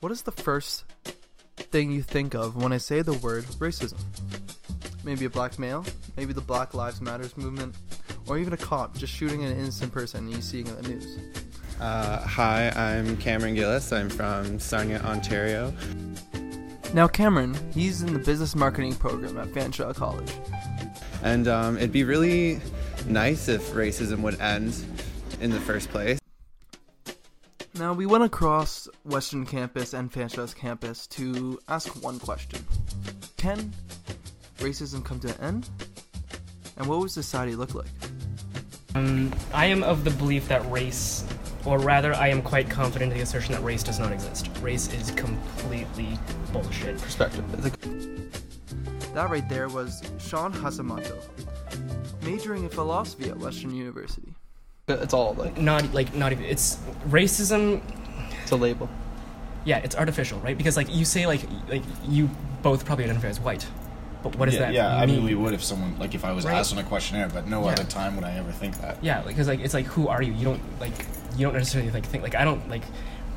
What 0.00 0.10
is 0.10 0.22
the 0.22 0.32
first 0.32 0.84
thing 1.56 1.92
you 1.92 2.00
think 2.00 2.34
of 2.34 2.56
when 2.56 2.72
I 2.72 2.78
say 2.78 3.02
the 3.02 3.12
word 3.12 3.44
racism? 3.58 4.00
Maybe 5.04 5.26
a 5.26 5.30
black 5.30 5.58
male, 5.58 5.84
maybe 6.16 6.32
the 6.32 6.40
Black 6.40 6.72
Lives 6.72 7.02
Matters 7.02 7.36
movement, 7.36 7.74
or 8.26 8.38
even 8.38 8.54
a 8.54 8.56
cop 8.56 8.96
just 8.96 9.12
shooting 9.12 9.44
an 9.44 9.52
innocent 9.52 9.92
person 9.92 10.26
you 10.26 10.40
see 10.40 10.60
in 10.60 10.74
the 10.74 10.88
news. 10.88 11.18
Uh, 11.78 12.18
hi, 12.22 12.70
I'm 12.70 13.14
Cameron 13.18 13.54
Gillis. 13.54 13.92
I'm 13.92 14.08
from 14.08 14.58
Sarnia, 14.58 15.00
Ontario. 15.00 15.70
Now, 16.94 17.06
Cameron, 17.06 17.54
he's 17.74 18.00
in 18.00 18.14
the 18.14 18.18
business 18.20 18.56
marketing 18.56 18.94
program 18.94 19.36
at 19.36 19.48
Fanshawe 19.48 19.94
College. 19.94 20.32
And 21.22 21.46
um, 21.46 21.76
it'd 21.76 21.92
be 21.92 22.04
really 22.04 22.58
nice 23.06 23.48
if 23.48 23.70
racism 23.72 24.20
would 24.20 24.40
end 24.40 24.74
in 25.42 25.50
the 25.50 25.60
first 25.60 25.90
place. 25.90 26.19
Now, 27.90 27.96
we 27.96 28.06
went 28.06 28.22
across 28.22 28.88
Western 29.02 29.44
Campus 29.44 29.94
and 29.94 30.12
Fanshawe's 30.12 30.54
campus 30.54 31.08
to 31.08 31.58
ask 31.66 31.88
one 32.00 32.20
question 32.20 32.64
Can 33.36 33.74
racism 34.58 35.04
come 35.04 35.18
to 35.18 35.28
an 35.34 35.40
end? 35.40 35.68
And 36.76 36.86
what 36.86 37.00
would 37.00 37.10
society 37.10 37.56
look 37.56 37.74
like? 37.74 37.90
Um, 38.94 39.34
I 39.52 39.66
am 39.66 39.82
of 39.82 40.04
the 40.04 40.10
belief 40.10 40.46
that 40.46 40.70
race, 40.70 41.26
or 41.64 41.80
rather, 41.80 42.14
I 42.14 42.28
am 42.28 42.42
quite 42.42 42.70
confident 42.70 43.10
in 43.10 43.18
the 43.18 43.24
assertion 43.24 43.54
that 43.54 43.64
race 43.64 43.82
does 43.82 43.98
not 43.98 44.12
exist. 44.12 44.48
Race 44.60 44.92
is 44.92 45.10
completely 45.10 46.16
bullshit. 46.52 46.96
Perspective. 46.98 47.44
That 49.14 49.30
right 49.30 49.48
there 49.48 49.68
was 49.68 50.00
Sean 50.20 50.52
Hasamato, 50.52 51.20
majoring 52.22 52.62
in 52.62 52.68
philosophy 52.68 53.30
at 53.30 53.36
Western 53.36 53.74
University. 53.74 54.29
It's 54.94 55.14
all 55.14 55.34
like 55.34 55.58
Not 55.58 55.92
like 55.94 56.14
not 56.14 56.32
even. 56.32 56.44
It's 56.44 56.78
racism. 57.08 57.80
it's 58.42 58.50
a 58.50 58.56
label. 58.56 58.88
Yeah, 59.64 59.78
it's 59.78 59.94
artificial, 59.96 60.38
right? 60.40 60.56
Because 60.56 60.76
like 60.76 60.92
you 60.94 61.04
say, 61.04 61.26
like 61.26 61.42
like 61.68 61.82
you 62.08 62.30
both 62.62 62.84
probably 62.84 63.04
identify 63.04 63.28
as 63.28 63.40
white, 63.40 63.66
but 64.22 64.36
what 64.36 64.46
does 64.46 64.54
yeah, 64.54 64.60
that 64.66 64.72
yeah, 64.74 64.96
I 64.96 65.06
mean? 65.06 65.16
mean, 65.16 65.24
we 65.26 65.34
would 65.34 65.52
if 65.54 65.62
someone 65.62 65.98
like 65.98 66.14
if 66.14 66.24
I 66.24 66.32
was 66.32 66.44
Right. 66.44 66.54
asked 66.56 66.72
on 66.72 66.78
a 66.78 66.82
questionnaire, 66.84 67.28
but 67.28 67.46
no 67.46 67.62
Yeah. 67.64 67.72
other 67.72 67.84
time 67.84 68.16
would 68.16 68.24
I 68.24 68.32
ever 68.32 68.52
think 68.52 68.80
that. 68.80 68.96
Yeah, 69.02 69.20
because 69.26 69.48
like 69.48 69.60
it's 69.60 69.74
like 69.74 69.86
who 69.86 70.08
are 70.08 70.22
you? 70.22 70.32
You 70.32 70.44
don't 70.44 70.62
like 70.80 70.92
you 71.36 71.44
don't 71.46 71.54
necessarily 71.54 71.90
like 71.90 72.06
think 72.06 72.22
like 72.22 72.34
I 72.34 72.44
don't 72.44 72.68
like 72.70 72.82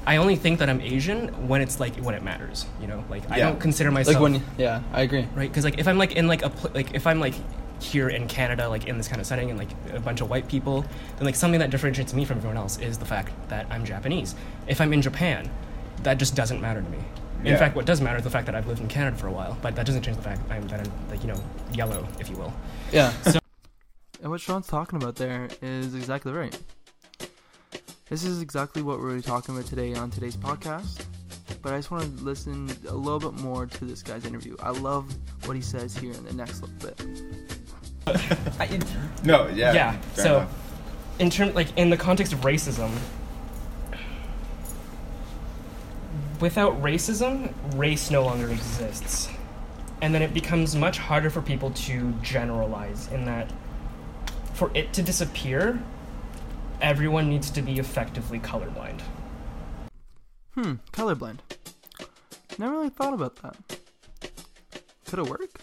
I 0.05 0.17
only 0.17 0.35
think 0.35 0.59
that 0.59 0.69
I'm 0.69 0.81
Asian 0.81 1.47
when 1.47 1.61
it's 1.61 1.79
like 1.79 1.95
when 1.97 2.15
it 2.15 2.23
matters. 2.23 2.65
You 2.81 2.88
know, 2.88 3.03
like 3.09 3.29
I 3.31 3.39
don't 3.39 3.59
consider 3.59 3.91
myself 3.91 4.15
Like 4.15 4.23
when, 4.23 4.43
yeah, 4.57 4.81
I 4.93 5.01
agree. 5.01 5.27
right 5.35 5.49
because 5.49 5.63
like 5.65 5.77
if 5.79 5.88
I'm 5.88 5.97
like 5.97 6.13
in 6.13 6.27
like 6.27 6.43
a 6.43 6.49
pl- 6.49 6.71
like 6.73 6.93
if 6.93 7.05
I'm 7.07 7.19
like 7.19 7.35
here 7.83 8.09
in 8.09 8.27
Canada 8.27 8.67
like 8.69 8.85
in 8.87 8.97
this 8.97 9.07
kind 9.07 9.19
of 9.21 9.27
setting 9.27 9.49
and 9.49 9.59
like 9.59 9.69
a 9.93 9.99
bunch 9.99 10.21
of 10.21 10.29
white 10.29 10.47
people 10.47 10.81
then 11.17 11.25
like 11.25 11.35
something 11.35 11.59
that 11.59 11.69
differentiates 11.69 12.13
me 12.13 12.25
from 12.25 12.37
everyone 12.37 12.57
else 12.57 12.79
is 12.79 12.97
the 12.97 13.05
fact 13.05 13.31
that 13.49 13.67
I'm 13.69 13.85
Japanese. 13.85 14.35
If 14.67 14.79
I'm 14.81 14.93
in 14.93 15.01
Japan, 15.01 15.49
that 16.03 16.17
just 16.17 16.35
doesn't 16.35 16.61
matter 16.61 16.81
to 16.81 16.89
me. 16.89 16.99
In 17.41 17.47
Yeah. 17.47 17.57
fact, 17.57 17.75
what 17.75 17.85
does 17.85 17.99
matter 17.99 18.17
is 18.17 18.23
the 18.23 18.29
fact 18.29 18.45
that 18.45 18.55
I've 18.55 18.67
lived 18.67 18.79
in 18.79 18.87
Canada 18.87 19.17
for 19.17 19.27
a 19.27 19.31
while, 19.31 19.57
but 19.61 19.75
that 19.75 19.85
doesn't 19.85 20.01
change 20.03 20.15
the 20.17 20.23
fact 20.23 20.41
I'm 20.49 20.65
that 20.69 20.79
I'm 20.79 20.91
like 21.09 21.21
you 21.21 21.27
know 21.27 21.43
yellow, 21.73 22.07
if 22.19 22.29
you 22.29 22.37
will. 22.37 22.53
Yeah. 22.91 23.11
So- 23.31 23.39
and 24.21 24.31
what 24.31 24.39
Sean's 24.39 24.67
talking 24.67 25.01
about 25.01 25.15
there 25.15 25.49
is 25.61 25.93
exactly 25.95 26.31
right. 26.31 26.57
This 28.09 28.23
is 28.23 28.41
exactly 28.41 28.81
what 28.81 28.99
we're 28.99 29.19
talking 29.21 29.55
about 29.55 29.67
today 29.67 29.93
on 29.95 30.11
today's 30.11 30.37
podcast. 30.37 31.03
But 31.61 31.73
I 31.73 31.77
just 31.77 31.91
want 31.91 32.03
to 32.17 32.23
listen 32.23 32.69
a 32.87 32.93
little 32.93 33.19
bit 33.19 33.33
more 33.41 33.65
to 33.65 33.85
this 33.85 34.01
guy's 34.03 34.25
interview. 34.25 34.55
I 34.61 34.69
love 34.71 35.13
what 35.45 35.55
he 35.55 35.61
says 35.61 35.95
here 35.97 36.11
in 36.13 36.23
the 36.25 36.33
next 36.33 36.61
little 36.61 36.75
bit. 36.89 37.42
I, 38.07 38.79
No, 39.23 39.47
yeah. 39.47 39.73
yeah. 39.73 39.97
So, 40.13 40.37
enough. 40.37 40.51
in 41.19 41.29
term 41.29 41.53
like 41.53 41.75
in 41.77 41.89
the 41.89 41.97
context 41.97 42.33
of 42.33 42.41
racism, 42.41 42.91
without 46.39 46.81
racism, 46.81 47.53
race 47.75 48.11
no 48.11 48.23
longer 48.23 48.49
exists, 48.49 49.29
and 50.01 50.13
then 50.13 50.21
it 50.21 50.33
becomes 50.33 50.75
much 50.75 50.97
harder 50.97 51.29
for 51.29 51.41
people 51.41 51.72
to 51.72 52.11
generalize. 52.22 53.11
In 53.11 53.25
that, 53.25 53.51
for 54.53 54.69
it 54.73 54.94
to 54.94 55.01
disappear, 55.01 55.81
everyone 56.81 57.29
needs 57.29 57.49
to 57.51 57.61
be 57.61 57.79
effectively 57.79 58.39
colorblind. 58.39 59.01
Hmm, 60.55 60.73
colorblind. 60.91 61.39
Never 62.59 62.73
really 62.73 62.89
thought 62.89 63.13
about 63.13 63.38
that. 63.38 63.55
Could 65.07 65.19
it 65.19 65.28
work? 65.28 65.61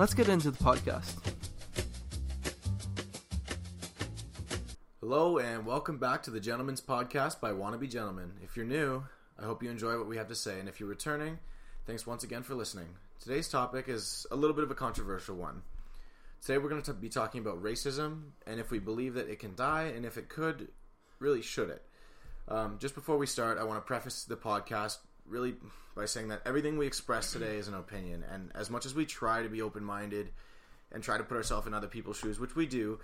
Let's 0.00 0.14
get 0.14 0.30
into 0.30 0.50
the 0.50 0.56
podcast. 0.56 1.14
Hello 4.98 5.36
and 5.36 5.66
welcome 5.66 5.98
back 5.98 6.22
to 6.22 6.30
the 6.30 6.40
Gentleman's 6.40 6.80
Podcast 6.80 7.38
by 7.38 7.50
Wannabe 7.50 7.90
Gentlemen. 7.90 8.32
If 8.42 8.56
you're 8.56 8.64
new, 8.64 9.04
I 9.38 9.44
hope 9.44 9.62
you 9.62 9.68
enjoy 9.68 9.98
what 9.98 10.08
we 10.08 10.16
have 10.16 10.28
to 10.28 10.34
say, 10.34 10.58
and 10.58 10.70
if 10.70 10.80
you're 10.80 10.88
returning, 10.88 11.38
thanks 11.86 12.06
once 12.06 12.24
again 12.24 12.42
for 12.42 12.54
listening. 12.54 12.86
Today's 13.20 13.46
topic 13.46 13.90
is 13.90 14.26
a 14.30 14.36
little 14.36 14.56
bit 14.56 14.64
of 14.64 14.70
a 14.70 14.74
controversial 14.74 15.36
one. 15.36 15.60
Today 16.40 16.56
we're 16.56 16.70
going 16.70 16.80
to 16.80 16.94
be 16.94 17.10
talking 17.10 17.42
about 17.42 17.62
racism 17.62 18.30
and 18.46 18.58
if 18.58 18.70
we 18.70 18.78
believe 18.78 19.12
that 19.12 19.28
it 19.28 19.38
can 19.38 19.54
die, 19.54 19.92
and 19.94 20.06
if 20.06 20.16
it 20.16 20.30
could, 20.30 20.68
really 21.18 21.42
should 21.42 21.68
it. 21.68 21.84
Um, 22.48 22.78
just 22.78 22.94
before 22.94 23.18
we 23.18 23.26
start, 23.26 23.58
I 23.58 23.64
want 23.64 23.76
to 23.76 23.86
preface 23.86 24.24
the 24.24 24.36
podcast 24.36 24.96
really 25.30 25.54
by 25.96 26.04
saying 26.04 26.28
that 26.28 26.42
everything 26.44 26.76
we 26.76 26.86
express 26.86 27.32
today 27.32 27.56
is 27.56 27.68
an 27.68 27.74
opinion, 27.74 28.24
and 28.30 28.50
as 28.54 28.70
much 28.70 28.86
as 28.86 28.94
we 28.94 29.06
try 29.06 29.42
to 29.42 29.48
be 29.48 29.62
open 29.62 29.84
minded 29.84 30.30
and 30.92 31.02
try 31.02 31.16
to 31.16 31.24
put 31.24 31.36
ourselves 31.36 31.66
in 31.66 31.74
other 31.74 31.86
people's 31.86 32.18
shoes, 32.18 32.38
which 32.38 32.56
we 32.56 32.66
do, 32.66 32.98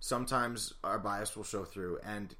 sometimes 0.00 0.74
our 0.82 0.98
bias 0.98 1.36
will 1.36 1.44
show 1.44 1.64
through. 1.64 1.98
And 2.04 2.34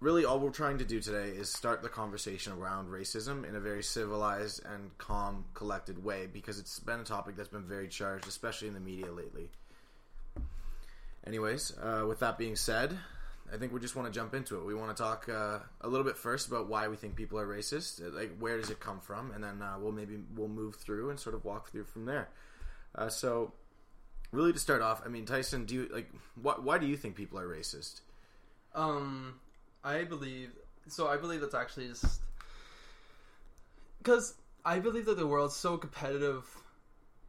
really, 0.00 0.24
all 0.24 0.38
we're 0.38 0.50
trying 0.50 0.78
to 0.78 0.84
do 0.84 1.00
today 1.00 1.28
is 1.28 1.50
start 1.50 1.82
the 1.82 1.88
conversation 1.88 2.52
around 2.52 2.88
racism 2.88 3.48
in 3.48 3.56
a 3.56 3.60
very 3.60 3.82
civilized 3.82 4.64
and 4.64 4.96
calm, 4.98 5.44
collected 5.54 6.04
way 6.04 6.26
because 6.30 6.58
it's 6.58 6.78
been 6.78 7.00
a 7.00 7.04
topic 7.04 7.36
that's 7.36 7.48
been 7.48 7.66
very 7.66 7.88
charged, 7.88 8.28
especially 8.28 8.68
in 8.68 8.74
the 8.74 8.80
media 8.80 9.10
lately. 9.10 9.48
Anyways, 11.26 11.72
uh, 11.80 12.04
with 12.06 12.18
that 12.18 12.36
being 12.36 12.56
said, 12.56 12.98
I 13.52 13.58
think 13.58 13.72
we 13.72 13.80
just 13.80 13.94
want 13.94 14.12
to 14.12 14.18
jump 14.18 14.34
into 14.34 14.56
it. 14.58 14.64
We 14.64 14.74
want 14.74 14.96
to 14.96 15.02
talk 15.02 15.28
uh, 15.28 15.58
a 15.82 15.88
little 15.88 16.04
bit 16.04 16.16
first 16.16 16.48
about 16.48 16.68
why 16.68 16.88
we 16.88 16.96
think 16.96 17.16
people 17.16 17.38
are 17.38 17.46
racist, 17.46 18.02
uh, 18.04 18.10
like 18.16 18.36
where 18.38 18.56
does 18.56 18.70
it 18.70 18.80
come 18.80 18.98
from, 18.98 19.30
and 19.32 19.44
then 19.44 19.60
uh, 19.60 19.74
we'll 19.78 19.92
maybe 19.92 20.18
we'll 20.34 20.48
move 20.48 20.76
through 20.76 21.10
and 21.10 21.20
sort 21.20 21.34
of 21.34 21.44
walk 21.44 21.70
through 21.70 21.84
from 21.84 22.06
there. 22.06 22.30
Uh, 22.94 23.08
so, 23.08 23.52
really, 24.30 24.52
to 24.52 24.58
start 24.58 24.80
off, 24.80 25.02
I 25.04 25.08
mean, 25.08 25.26
Tyson, 25.26 25.66
do 25.66 25.74
you 25.74 25.88
like 25.92 26.10
why, 26.40 26.54
why 26.54 26.78
do 26.78 26.86
you 26.86 26.96
think 26.96 27.14
people 27.14 27.38
are 27.38 27.46
racist? 27.46 28.00
Um, 28.74 29.34
I 29.84 30.04
believe 30.04 30.52
so. 30.88 31.08
I 31.08 31.18
believe 31.18 31.42
that's 31.42 31.54
actually 31.54 31.88
just 31.88 32.22
because 33.98 34.34
I 34.64 34.78
believe 34.78 35.04
that 35.06 35.18
the 35.18 35.26
world's 35.26 35.56
so 35.56 35.76
competitive 35.76 36.44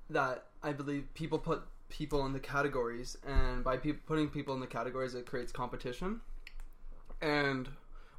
that 0.10 0.46
I 0.62 0.72
believe 0.72 1.14
people 1.16 1.38
put 1.38 1.64
people 1.94 2.26
in 2.26 2.34
the 2.34 2.40
categories, 2.40 3.16
and 3.26 3.64
by 3.64 3.78
pe- 3.78 3.92
putting 3.94 4.28
people 4.28 4.54
in 4.56 4.60
the 4.60 4.68
categories, 4.68 5.14
it 5.14 5.28
creates 5.28 5.52
competition. 5.52 6.20
And 7.22 7.70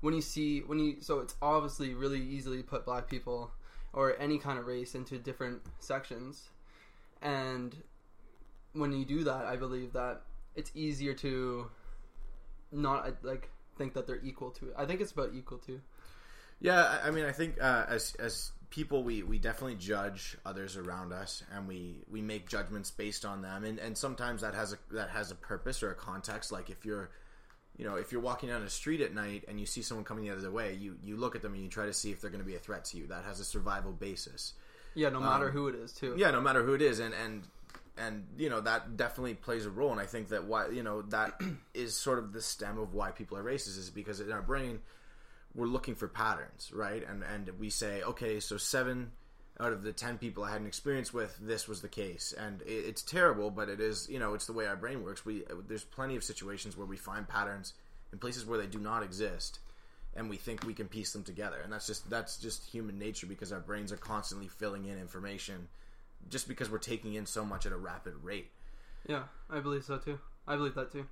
when 0.01 0.15
you 0.15 0.23
see 0.23 0.61
when 0.61 0.79
you 0.79 0.97
so 1.01 1.19
it's 1.19 1.35
obviously 1.43 1.93
really 1.93 2.21
easily 2.21 2.62
put 2.62 2.85
black 2.85 3.11
people 3.11 3.51
or 3.93 4.17
any 4.21 4.39
kind 4.39 4.59
of 4.59 4.67
race 4.67 4.95
into 4.95 5.19
different 5.19 5.61
sections, 5.81 6.49
and 7.21 7.77
when 8.73 8.93
you 8.93 9.05
do 9.05 9.25
that, 9.25 9.45
I 9.45 9.57
believe 9.57 9.93
that 9.93 10.23
it's 10.55 10.71
easier 10.75 11.15
to 11.15 11.69
not 12.71 13.06
uh, 13.06 13.11
like 13.23 13.51
think 13.77 13.95
that 13.95 14.06
they're 14.06 14.25
equal 14.25 14.51
to. 14.53 14.73
I 14.77 14.87
think 14.87 15.01
it's 15.01 15.12
about 15.12 15.31
equal 15.35 15.59
to. 15.59 15.81
Yeah, 16.61 16.99
I 17.05 17.11
mean, 17.11 17.25
I 17.25 17.33
think 17.33 17.61
uh, 17.61 17.87
as 17.89 18.15
as 18.21 18.53
people, 18.71 19.03
we, 19.03 19.23
we 19.23 19.39
definitely 19.39 19.77
judge 19.77 20.37
others 20.45 20.77
around 20.77 21.13
us, 21.13 21.43
and 21.55 21.69
we, 21.69 22.03
we 22.11 22.23
make 22.23 22.49
judgments 22.49 22.91
based 22.91 23.25
on 23.25 23.43
them, 23.43 23.65
and, 23.65 23.79
and 23.79 23.97
sometimes 23.97 24.43
that 24.43 24.55
has 24.55 24.73
a 24.73 24.79
that 24.93 25.11
has 25.11 25.31
a 25.31 25.35
purpose 25.35 25.83
or 25.83 25.91
a 25.91 25.95
context. 25.95 26.53
Like 26.53 26.71
if 26.71 26.85
you're, 26.85 27.11
you 27.77 27.85
know, 27.85 27.97
if 27.97 28.13
you're 28.13 28.21
walking 28.21 28.49
down 28.49 28.63
a 28.63 28.71
street 28.71 29.01
at 29.01 29.15
night 29.15 29.45
and 29.49 29.59
you 29.59 29.67
see 29.67 29.83
someone 29.83 30.05
coming 30.05 30.25
the 30.25 30.33
other 30.33 30.50
way, 30.50 30.75
you 30.75 30.97
you 31.03 31.17
look 31.17 31.37
at 31.37 31.43
them 31.43 31.55
and 31.55 31.62
you 31.62 31.69
try 31.69 31.87
to 31.87 31.93
see 31.93 32.11
if 32.11 32.21
they're 32.21 32.31
going 32.31 32.43
to 32.43 32.47
be 32.47 32.56
a 32.56 32.61
threat 32.61 32.85
to 32.87 32.97
you. 32.99 33.06
That 33.06 33.25
has 33.25 33.41
a 33.41 33.44
survival 33.44 33.93
basis. 33.93 34.55
Yeah, 34.94 35.09
no 35.09 35.21
matter 35.21 35.47
Um, 35.47 35.53
who 35.53 35.69
it 35.69 35.75
is 35.75 35.93
too. 35.93 36.15
Yeah, 36.17 36.31
no 36.31 36.41
matter 36.41 36.62
who 36.62 36.75
it 36.75 36.83
is, 36.83 37.00
and 37.00 37.15
and 37.15 37.43
and 37.97 38.27
you 38.37 38.50
know 38.50 38.61
that 38.61 38.97
definitely 38.97 39.35
plays 39.35 39.67
a 39.67 39.71
role. 39.71 39.93
And 39.93 40.00
I 40.00 40.06
think 40.06 40.29
that 40.29 40.44
why 40.44 40.69
you 40.69 40.83
know 40.83 41.03
that 41.03 41.41
is 41.75 41.97
sort 41.97 42.19
of 42.19 42.33
the 42.33 42.41
stem 42.41 42.79
of 42.79 42.94
why 42.94 43.11
people 43.11 43.37
are 43.37 43.44
racist 43.44 43.79
is 43.79 43.91
because 43.91 44.21
in 44.21 44.33
our 44.33 44.43
brain 44.43 44.81
we're 45.55 45.67
looking 45.67 45.95
for 45.95 46.09
patterns, 46.09 46.71
right? 46.73 47.05
And 47.09 47.23
and 47.23 47.51
we 47.59 47.71
say, 47.71 48.03
okay, 48.03 48.41
so 48.41 48.56
seven 48.56 49.12
out 49.61 49.73
of 49.73 49.83
the 49.83 49.93
ten 49.93 50.19
people 50.19 50.45
I 50.45 50.51
had 50.51 50.61
an 50.61 50.67
experience 50.67 51.15
with, 51.15 51.39
this 51.41 51.69
was 51.69 51.81
the 51.81 51.89
case, 51.89 52.35
and 52.37 52.61
it, 52.62 52.85
it's 52.87 53.03
terrible, 53.03 53.51
but 53.51 53.69
it 53.69 53.81
is 53.81 54.09
you 54.11 54.19
know 54.19 54.35
it's 54.35 54.47
the 54.47 54.53
way 54.53 54.67
our 54.67 54.77
brain 54.77 55.03
works. 55.03 55.25
We 55.25 55.45
there's 55.69 55.85
plenty 55.85 56.17
of 56.17 56.25
situations 56.25 56.77
where 56.77 56.87
we 56.87 56.97
find 56.97 57.29
patterns 57.29 57.75
in 58.12 58.19
places 58.19 58.47
where 58.47 58.59
they 58.59 58.67
do 58.67 58.79
not 58.79 59.03
exist 59.03 59.59
and 60.17 60.31
we 60.31 60.37
think 60.37 60.65
we 60.65 60.75
can 60.75 60.87
piece 60.87 61.12
them 61.12 61.25
together 61.25 61.57
and 61.62 61.73
that's 61.73 61.87
just 61.87 62.09
that's 62.09 62.39
just 62.39 62.65
human 62.65 62.99
nature 62.99 63.27
because 63.27 63.53
our 63.53 63.61
brains 63.61 63.93
are 63.93 63.97
constantly 63.97 64.49
filling 64.49 64.87
in 64.87 64.99
information 64.99 65.67
just 66.31 66.49
because 66.49 66.71
we're 66.71 66.79
taking 66.79 67.15
in 67.15 67.27
so 67.27 67.45
much 67.45 67.67
at 67.67 67.73
a 67.73 67.77
rapid 67.77 68.15
rate 68.23 68.50
Yeah, 69.07 69.25
I 69.50 69.61
believe 69.61 69.85
so 69.85 69.99
too. 69.99 70.19
I 70.47 70.57
believe 70.57 70.75
that 70.75 70.93
too. 70.93 71.07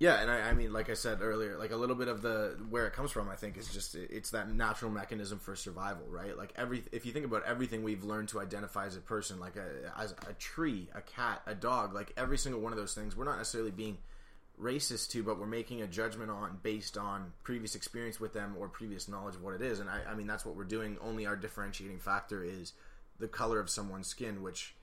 Yeah, 0.00 0.20
and 0.20 0.30
I, 0.30 0.50
I 0.50 0.54
mean, 0.54 0.72
like 0.72 0.90
I 0.90 0.94
said 0.94 1.18
earlier, 1.20 1.58
like 1.58 1.72
a 1.72 1.76
little 1.76 1.96
bit 1.96 2.06
of 2.06 2.22
the 2.22 2.56
where 2.70 2.86
it 2.86 2.92
comes 2.92 3.10
from, 3.10 3.28
I 3.28 3.34
think, 3.34 3.56
is 3.56 3.66
just 3.72 3.96
it's 3.96 4.30
that 4.30 4.48
natural 4.48 4.92
mechanism 4.92 5.40
for 5.40 5.56
survival, 5.56 6.04
right? 6.08 6.36
Like 6.36 6.52
every 6.54 6.84
if 6.92 7.04
you 7.04 7.12
think 7.12 7.24
about 7.24 7.44
everything 7.44 7.82
we've 7.82 8.04
learned 8.04 8.28
to 8.28 8.40
identify 8.40 8.86
as 8.86 8.96
a 8.96 9.00
person, 9.00 9.40
like 9.40 9.56
a 9.56 9.92
as 9.98 10.14
a 10.28 10.34
tree, 10.34 10.88
a 10.94 11.00
cat, 11.00 11.42
a 11.46 11.54
dog, 11.54 11.94
like 11.94 12.12
every 12.16 12.38
single 12.38 12.60
one 12.60 12.72
of 12.72 12.78
those 12.78 12.94
things, 12.94 13.16
we're 13.16 13.24
not 13.24 13.38
necessarily 13.38 13.72
being 13.72 13.98
racist 14.60 15.10
to, 15.10 15.24
but 15.24 15.38
we're 15.38 15.46
making 15.46 15.82
a 15.82 15.86
judgment 15.88 16.30
on 16.30 16.58
based 16.62 16.96
on 16.96 17.32
previous 17.42 17.74
experience 17.74 18.20
with 18.20 18.32
them 18.32 18.54
or 18.58 18.68
previous 18.68 19.08
knowledge 19.08 19.34
of 19.34 19.42
what 19.42 19.54
it 19.54 19.62
is. 19.62 19.80
And 19.80 19.90
I, 19.90 20.02
I 20.08 20.14
mean, 20.14 20.28
that's 20.28 20.44
what 20.44 20.54
we're 20.54 20.64
doing. 20.64 20.96
Only 21.00 21.26
our 21.26 21.36
differentiating 21.36 21.98
factor 21.98 22.44
is 22.44 22.72
the 23.18 23.28
color 23.28 23.58
of 23.58 23.68
someone's 23.68 24.06
skin, 24.06 24.42
which 24.42 24.76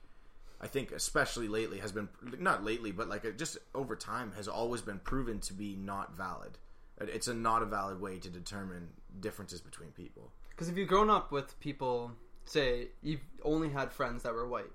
I 0.61 0.67
think 0.67 0.91
especially 0.91 1.47
lately 1.47 1.79
has 1.79 1.91
been 1.91 2.09
not 2.39 2.63
lately, 2.63 2.91
but 2.91 3.09
like 3.09 3.37
just 3.37 3.57
over 3.73 3.95
time 3.95 4.31
has 4.35 4.47
always 4.47 4.81
been 4.81 4.99
proven 4.99 5.39
to 5.41 5.53
be 5.53 5.75
not 5.75 6.15
valid. 6.17 6.57
It's 6.99 7.27
a 7.27 7.33
not 7.33 7.61
a 7.61 7.65
valid 7.65 7.99
way 7.99 8.19
to 8.19 8.29
determine 8.29 8.89
differences 9.19 9.59
between 9.61 9.89
people. 9.91 10.31
Because 10.49 10.69
if 10.69 10.77
you've 10.77 10.87
grown 10.87 11.09
up 11.09 11.31
with 11.31 11.59
people, 11.59 12.11
say 12.45 12.87
you've 13.03 13.19
only 13.43 13.69
had 13.69 13.91
friends 13.91 14.23
that 14.23 14.33
were 14.33 14.47
white, 14.47 14.71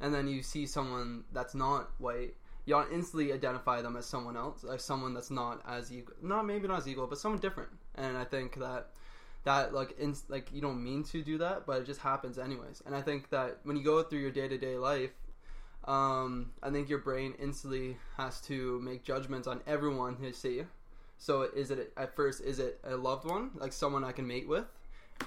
and 0.00 0.12
then 0.12 0.26
you 0.26 0.42
see 0.42 0.66
someone 0.66 1.24
that's 1.32 1.54
not 1.54 1.90
white, 1.98 2.34
you 2.66 2.84
instantly 2.92 3.32
identify 3.32 3.82
them 3.82 3.96
as 3.96 4.06
someone 4.06 4.36
else, 4.36 4.64
as 4.64 4.84
someone 4.84 5.14
that's 5.14 5.30
not 5.30 5.62
as 5.66 5.92
equal, 5.92 6.16
not 6.22 6.44
maybe 6.44 6.66
not 6.66 6.78
as 6.78 6.88
equal, 6.88 7.06
but 7.06 7.18
someone 7.18 7.40
different. 7.40 7.70
And 7.94 8.16
I 8.16 8.24
think 8.24 8.56
that 8.56 8.88
that 9.44 9.72
like 9.72 9.98
in, 9.98 10.14
like 10.28 10.52
you 10.52 10.60
don't 10.60 10.82
mean 10.82 11.02
to 11.04 11.22
do 11.22 11.38
that, 11.38 11.66
but 11.66 11.80
it 11.80 11.86
just 11.86 12.00
happens 12.00 12.38
anyways. 12.38 12.82
And 12.86 12.94
I 12.94 13.00
think 13.00 13.30
that 13.30 13.58
when 13.62 13.76
you 13.76 13.84
go 13.84 14.02
through 14.02 14.20
your 14.20 14.30
day 14.30 14.48
to 14.48 14.58
day 14.58 14.76
life, 14.76 15.12
um, 15.84 16.52
I 16.62 16.70
think 16.70 16.88
your 16.88 16.98
brain 16.98 17.34
instantly 17.40 17.96
has 18.16 18.40
to 18.42 18.80
make 18.80 19.02
judgments 19.02 19.46
on 19.46 19.60
everyone 19.66 20.16
you 20.22 20.32
see. 20.32 20.62
So 21.18 21.42
is 21.42 21.70
it 21.70 21.92
at 21.96 22.14
first 22.14 22.42
is 22.42 22.58
it 22.58 22.80
a 22.84 22.96
loved 22.96 23.26
one, 23.26 23.50
like 23.54 23.72
someone 23.72 24.04
I 24.04 24.12
can 24.12 24.26
mate 24.26 24.48
with, 24.48 24.66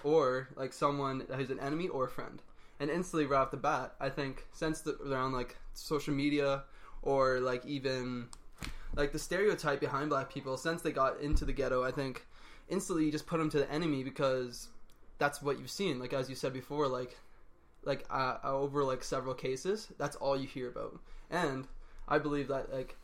or 0.03 0.49
like 0.55 0.73
someone 0.73 1.23
who's 1.35 1.49
an 1.49 1.59
enemy 1.59 1.87
or 1.87 2.05
a 2.05 2.09
friend? 2.09 2.41
And 2.79 2.89
instantly 2.89 3.25
right 3.25 3.39
off 3.39 3.51
the 3.51 3.57
bat, 3.57 3.93
I 3.99 4.09
think 4.09 4.45
since 4.51 4.81
the, 4.81 4.97
around 5.07 5.33
like 5.33 5.57
social 5.73 6.13
media 6.13 6.63
or 7.01 7.39
like 7.39 7.65
even 7.65 8.27
like 8.95 9.11
the 9.11 9.19
stereotype 9.19 9.79
behind 9.79 10.09
black 10.09 10.31
people 10.31 10.57
since 10.57 10.81
they 10.81 10.91
got 10.91 11.19
into 11.19 11.45
the 11.45 11.53
ghetto, 11.53 11.83
I 11.83 11.91
think 11.91 12.25
instantly 12.69 13.05
you 13.05 13.11
just 13.11 13.27
put 13.27 13.37
them 13.37 13.49
to 13.51 13.59
the 13.59 13.71
enemy 13.71 14.03
because 14.03 14.69
that's 15.17 15.41
what 15.41 15.59
you've 15.59 15.71
seen. 15.71 15.99
Like 15.99 16.13
as 16.13 16.29
you 16.29 16.35
said 16.35 16.53
before, 16.53 16.87
like 16.87 17.17
like 17.83 18.05
uh, 18.09 18.37
over 18.43 18.83
like 18.83 19.03
several 19.03 19.33
cases, 19.33 19.87
that's 19.97 20.15
all 20.17 20.37
you 20.37 20.47
hear 20.47 20.69
about. 20.69 20.99
And 21.29 21.67
I 22.07 22.19
believe 22.19 22.47
that 22.47 22.73
like 22.73 22.95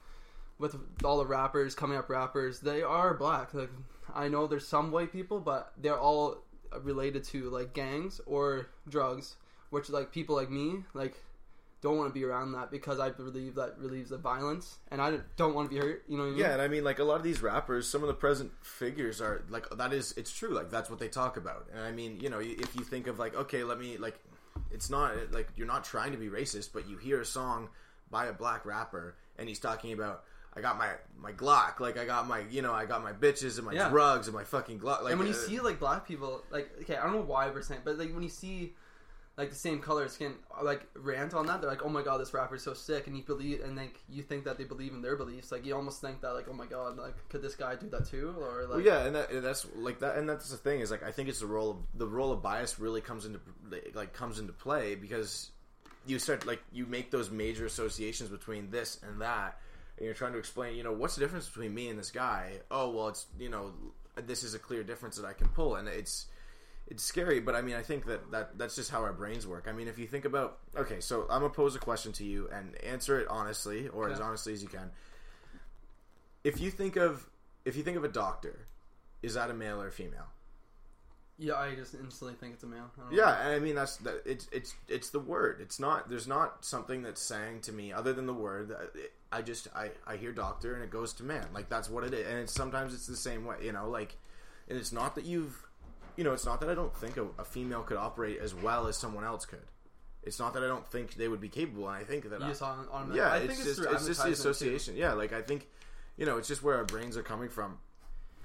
with 0.57 0.75
all 1.03 1.17
the 1.17 1.25
rappers 1.25 1.75
coming 1.75 1.97
up, 1.97 2.09
rappers 2.09 2.59
they 2.59 2.81
are 2.81 3.13
black. 3.13 3.53
Like 3.53 3.71
I 4.13 4.27
know 4.27 4.47
there's 4.47 4.67
some 4.67 4.91
white 4.91 5.11
people, 5.11 5.39
but 5.39 5.73
they're 5.77 5.99
all 5.99 6.43
related 6.81 7.23
to 7.25 7.49
like 7.49 7.73
gangs 7.73 8.21
or 8.25 8.67
drugs, 8.87 9.35
which 9.69 9.89
like 9.89 10.11
people 10.11 10.35
like 10.35 10.49
me 10.49 10.83
like 10.93 11.15
don't 11.81 11.97
want 11.97 12.09
to 12.09 12.13
be 12.13 12.25
around 12.25 12.51
that 12.53 12.71
because 12.71 12.99
I 12.99 13.09
believe 13.09 13.55
that 13.55 13.75
relieves 13.77 14.09
the 14.09 14.17
violence, 14.17 14.77
and 14.91 15.01
I 15.01 15.19
don't 15.37 15.53
want 15.53 15.69
to 15.69 15.75
be 15.75 15.79
hurt. 15.79 16.03
You 16.07 16.17
know 16.17 16.23
what 16.23 16.29
I 16.29 16.31
mean? 16.31 16.39
Yeah, 16.39 16.53
and 16.53 16.61
I 16.61 16.67
mean 16.67 16.83
like 16.83 16.99
a 16.99 17.03
lot 17.03 17.15
of 17.15 17.23
these 17.23 17.41
rappers, 17.41 17.87
some 17.87 18.01
of 18.01 18.07
the 18.07 18.13
present 18.13 18.51
figures 18.61 19.21
are 19.21 19.43
like 19.49 19.69
that 19.69 19.93
is 19.93 20.13
it's 20.17 20.31
true. 20.31 20.53
Like 20.53 20.69
that's 20.69 20.89
what 20.89 20.99
they 20.99 21.07
talk 21.07 21.37
about, 21.37 21.67
and 21.73 21.83
I 21.83 21.91
mean 21.91 22.19
you 22.19 22.29
know 22.29 22.39
if 22.39 22.75
you 22.75 22.83
think 22.83 23.07
of 23.07 23.19
like 23.19 23.35
okay, 23.35 23.63
let 23.63 23.79
me 23.79 23.97
like 23.97 24.19
it's 24.71 24.89
not 24.89 25.31
like 25.31 25.49
you're 25.55 25.67
not 25.67 25.83
trying 25.83 26.11
to 26.11 26.17
be 26.17 26.27
racist, 26.27 26.69
but 26.73 26.87
you 26.89 26.97
hear 26.97 27.21
a 27.21 27.25
song 27.25 27.69
by 28.11 28.25
a 28.25 28.33
black 28.33 28.65
rapper 28.65 29.15
and 29.37 29.47
he's 29.47 29.59
talking 29.59 29.93
about 29.93 30.23
I 30.55 30.61
got 30.61 30.77
my 30.77 30.89
my 31.17 31.31
Glock, 31.31 31.79
like 31.79 31.97
I 31.97 32.05
got 32.05 32.27
my 32.27 32.41
you 32.49 32.61
know 32.61 32.73
I 32.73 32.85
got 32.85 33.03
my 33.03 33.13
bitches 33.13 33.57
and 33.57 33.65
my 33.65 33.73
yeah. 33.73 33.89
drugs 33.89 34.27
and 34.27 34.35
my 34.35 34.43
fucking 34.43 34.79
Glock. 34.79 35.03
Like, 35.03 35.11
and 35.11 35.19
when 35.19 35.27
you 35.27 35.33
uh, 35.33 35.37
see 35.37 35.59
like 35.59 35.79
black 35.79 36.07
people, 36.07 36.43
like 36.51 36.69
okay, 36.81 36.97
I 36.97 37.03
don't 37.03 37.13
know 37.13 37.21
why 37.21 37.49
we're 37.49 37.61
saying, 37.61 37.81
but 37.83 37.97
like 37.97 38.13
when 38.13 38.23
you 38.23 38.29
see 38.29 38.73
like 39.39 39.49
the 39.49 39.55
same 39.55 39.79
color 39.79 40.07
skin 40.09 40.33
like 40.61 40.85
rant 40.95 41.33
on 41.33 41.45
that? 41.47 41.61
They're 41.61 41.69
like 41.69 41.85
oh 41.85 41.89
my 41.89 42.03
god 42.03 42.19
this 42.19 42.33
rapper's 42.33 42.61
so 42.61 42.73
sick 42.73 43.07
and 43.07 43.15
you 43.15 43.23
believe 43.23 43.61
and 43.63 43.77
like 43.77 43.97
you 44.09 44.21
think 44.21 44.43
that 44.43 44.57
they 44.57 44.65
believe 44.65 44.93
in 44.93 45.01
their 45.01 45.15
beliefs. 45.15 45.51
Like 45.51 45.65
you 45.65 45.73
almost 45.73 46.01
think 46.01 46.19
that 46.21 46.33
like 46.33 46.47
oh 46.49 46.53
my 46.53 46.65
god 46.65 46.97
like 46.97 47.15
could 47.29 47.41
this 47.41 47.55
guy 47.55 47.75
do 47.75 47.87
that 47.89 48.05
too? 48.05 48.35
Or 48.37 48.63
like 48.63 48.69
well, 48.69 48.81
yeah 48.81 49.05
and, 49.05 49.15
that, 49.15 49.31
and 49.31 49.43
that's 49.43 49.65
like 49.77 49.99
that 49.99 50.17
and 50.17 50.27
that's 50.27 50.49
the 50.49 50.57
thing 50.57 50.81
is 50.81 50.91
like 50.91 51.03
i 51.03 51.11
think 51.11 51.29
it's 51.29 51.39
the 51.39 51.47
role 51.47 51.71
of 51.71 51.77
the 51.95 52.07
role 52.07 52.33
of 52.33 52.41
bias 52.41 52.79
really 52.79 52.99
comes 52.99 53.25
into 53.25 53.39
like 53.93 54.11
comes 54.11 54.39
into 54.39 54.51
play 54.51 54.95
because 54.95 55.51
you 56.05 56.19
start 56.19 56.45
like 56.45 56.61
you 56.73 56.85
make 56.85 57.09
those 57.09 57.31
major 57.31 57.65
associations 57.65 58.29
between 58.29 58.69
this 58.71 58.99
and 59.07 59.21
that 59.21 59.57
and 59.97 60.05
you're 60.05 60.13
trying 60.13 60.33
to 60.33 60.37
explain 60.39 60.75
you 60.75 60.83
know 60.83 60.91
what's 60.91 61.15
the 61.15 61.21
difference 61.21 61.47
between 61.47 61.73
me 61.73 61.87
and 61.87 61.97
this 61.97 62.11
guy? 62.11 62.59
Oh 62.69 62.89
well 62.89 63.07
it's 63.07 63.27
you 63.39 63.49
know 63.49 63.71
this 64.15 64.43
is 64.43 64.53
a 64.53 64.59
clear 64.59 64.83
difference 64.83 65.15
that 65.15 65.25
i 65.25 65.31
can 65.31 65.47
pull 65.49 65.75
and 65.75 65.87
it's 65.87 66.27
it's 66.89 67.03
scary, 67.03 67.39
but 67.39 67.55
I 67.55 67.61
mean, 67.61 67.75
I 67.75 67.83
think 67.83 68.05
that, 68.07 68.31
that 68.31 68.57
that's 68.57 68.75
just 68.75 68.89
how 68.89 69.01
our 69.03 69.13
brains 69.13 69.45
work. 69.45 69.67
I 69.69 69.71
mean, 69.71 69.87
if 69.87 69.99
you 69.99 70.07
think 70.07 70.25
about, 70.25 70.57
okay, 70.75 70.99
so 70.99 71.21
I'm 71.29 71.41
gonna 71.41 71.49
pose 71.49 71.75
a 71.75 71.79
question 71.79 72.11
to 72.13 72.23
you 72.23 72.49
and 72.51 72.75
answer 72.83 73.19
it 73.19 73.27
honestly, 73.29 73.87
or 73.89 74.05
okay. 74.05 74.13
as 74.13 74.19
honestly 74.19 74.53
as 74.53 74.63
you 74.63 74.69
can. 74.69 74.89
If 76.43 76.59
you 76.59 76.71
think 76.71 76.95
of, 76.95 77.27
if 77.63 77.75
you 77.75 77.83
think 77.83 77.97
of 77.97 78.03
a 78.03 78.09
doctor, 78.09 78.65
is 79.21 79.35
that 79.35 79.51
a 79.51 79.53
male 79.53 79.81
or 79.81 79.87
a 79.87 79.91
female? 79.91 80.27
Yeah, 81.37 81.55
I 81.55 81.73
just 81.75 81.93
instantly 81.93 82.35
think 82.35 82.55
it's 82.55 82.63
a 82.63 82.67
male. 82.67 82.91
I 82.99 83.13
yeah, 83.13 83.45
and 83.45 83.55
I 83.55 83.59
mean 83.59 83.75
that's 83.75 83.95
that. 83.97 84.23
It's 84.25 84.49
it's 84.51 84.75
it's 84.89 85.11
the 85.11 85.19
word. 85.19 85.59
It's 85.61 85.79
not. 85.79 86.09
There's 86.09 86.27
not 86.27 86.65
something 86.65 87.01
that's 87.03 87.21
saying 87.21 87.61
to 87.61 87.71
me 87.71 87.93
other 87.93 88.11
than 88.11 88.25
the 88.25 88.33
word. 88.33 88.75
I 89.31 89.41
just 89.41 89.69
I 89.73 89.91
I 90.05 90.17
hear 90.17 90.33
doctor 90.33 90.73
and 90.73 90.83
it 90.83 90.89
goes 90.89 91.13
to 91.13 91.23
man. 91.23 91.45
Like 91.53 91.69
that's 91.69 91.89
what 91.89 92.03
it 92.03 92.13
is. 92.13 92.27
And 92.27 92.39
it's 92.39 92.53
sometimes 92.53 92.93
it's 92.93 93.07
the 93.07 93.15
same 93.15 93.45
way. 93.45 93.55
You 93.63 93.71
know, 93.71 93.89
like, 93.89 94.17
and 94.67 94.77
it's 94.77 94.91
not 94.91 95.15
that 95.15 95.23
you've 95.23 95.65
you 96.19 96.25
know, 96.25 96.33
it's 96.33 96.45
not 96.45 96.59
that 96.59 96.69
I 96.69 96.75
don't 96.75 96.93
think 96.93 97.15
a, 97.15 97.25
a, 97.39 97.45
female 97.45 97.81
could 97.81 97.95
operate 97.95 98.39
as 98.41 98.53
well 98.53 98.87
as 98.87 98.97
someone 98.97 99.23
else 99.23 99.45
could. 99.45 99.63
It's 100.21 100.37
not 100.37 100.53
that 100.53 100.61
I 100.61 100.67
don't 100.67 100.85
think 100.85 101.13
they 101.13 101.29
would 101.29 101.39
be 101.39 101.47
capable, 101.47 101.87
and 101.87 101.95
I 101.95 102.03
think 102.03 102.29
that. 102.29 102.43
I, 102.43 102.51
on, 102.65 102.87
on 102.91 103.13
yeah, 103.15 103.37
it's, 103.37 103.53
it's, 103.53 103.77
just 103.77 103.89
it's 103.89 104.05
just 104.05 104.23
the 104.25 104.31
association. 104.31 104.95
Too. 104.95 104.99
Yeah, 104.99 105.13
like 105.13 105.31
I 105.31 105.41
think, 105.41 105.69
you 106.17 106.25
know, 106.25 106.37
it's 106.37 106.49
just 106.49 106.61
where 106.61 106.75
our 106.75 106.83
brains 106.83 107.15
are 107.15 107.23
coming 107.23 107.47
from. 107.47 107.77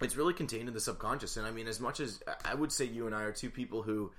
It's 0.01 0.15
really 0.15 0.35
contained 0.35 0.69
in 0.69 0.75
the 0.75 0.79
subconscious, 0.79 1.37
and 1.37 1.49
I 1.49 1.51
mean, 1.51 1.67
as 1.67 1.81
much 1.81 1.99
as 1.99 2.23
I 2.45 2.55
would 2.55 2.71
say, 2.71 2.85
you 2.85 3.07
and 3.07 3.15
I 3.15 3.23
are 3.23 3.33
two 3.33 3.51
people 3.51 3.83
who 3.83 4.13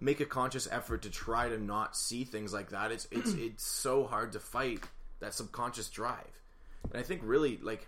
make 0.00 0.18
a 0.18 0.26
conscious 0.26 0.66
effort 0.68 1.02
to 1.02 1.10
try 1.10 1.48
to 1.48 1.56
not 1.56 1.96
see 1.96 2.24
things 2.24 2.52
like 2.52 2.70
that. 2.70 2.90
It's 2.90 3.06
it's 3.12 3.30
it's 3.34 3.64
so 3.64 4.06
hard 4.06 4.32
to 4.32 4.40
fight 4.40 4.82
that 5.20 5.34
subconscious 5.34 5.88
drive, 5.88 6.42
and 6.90 6.98
I 6.98 7.04
think 7.04 7.20
really 7.22 7.60
like 7.62 7.86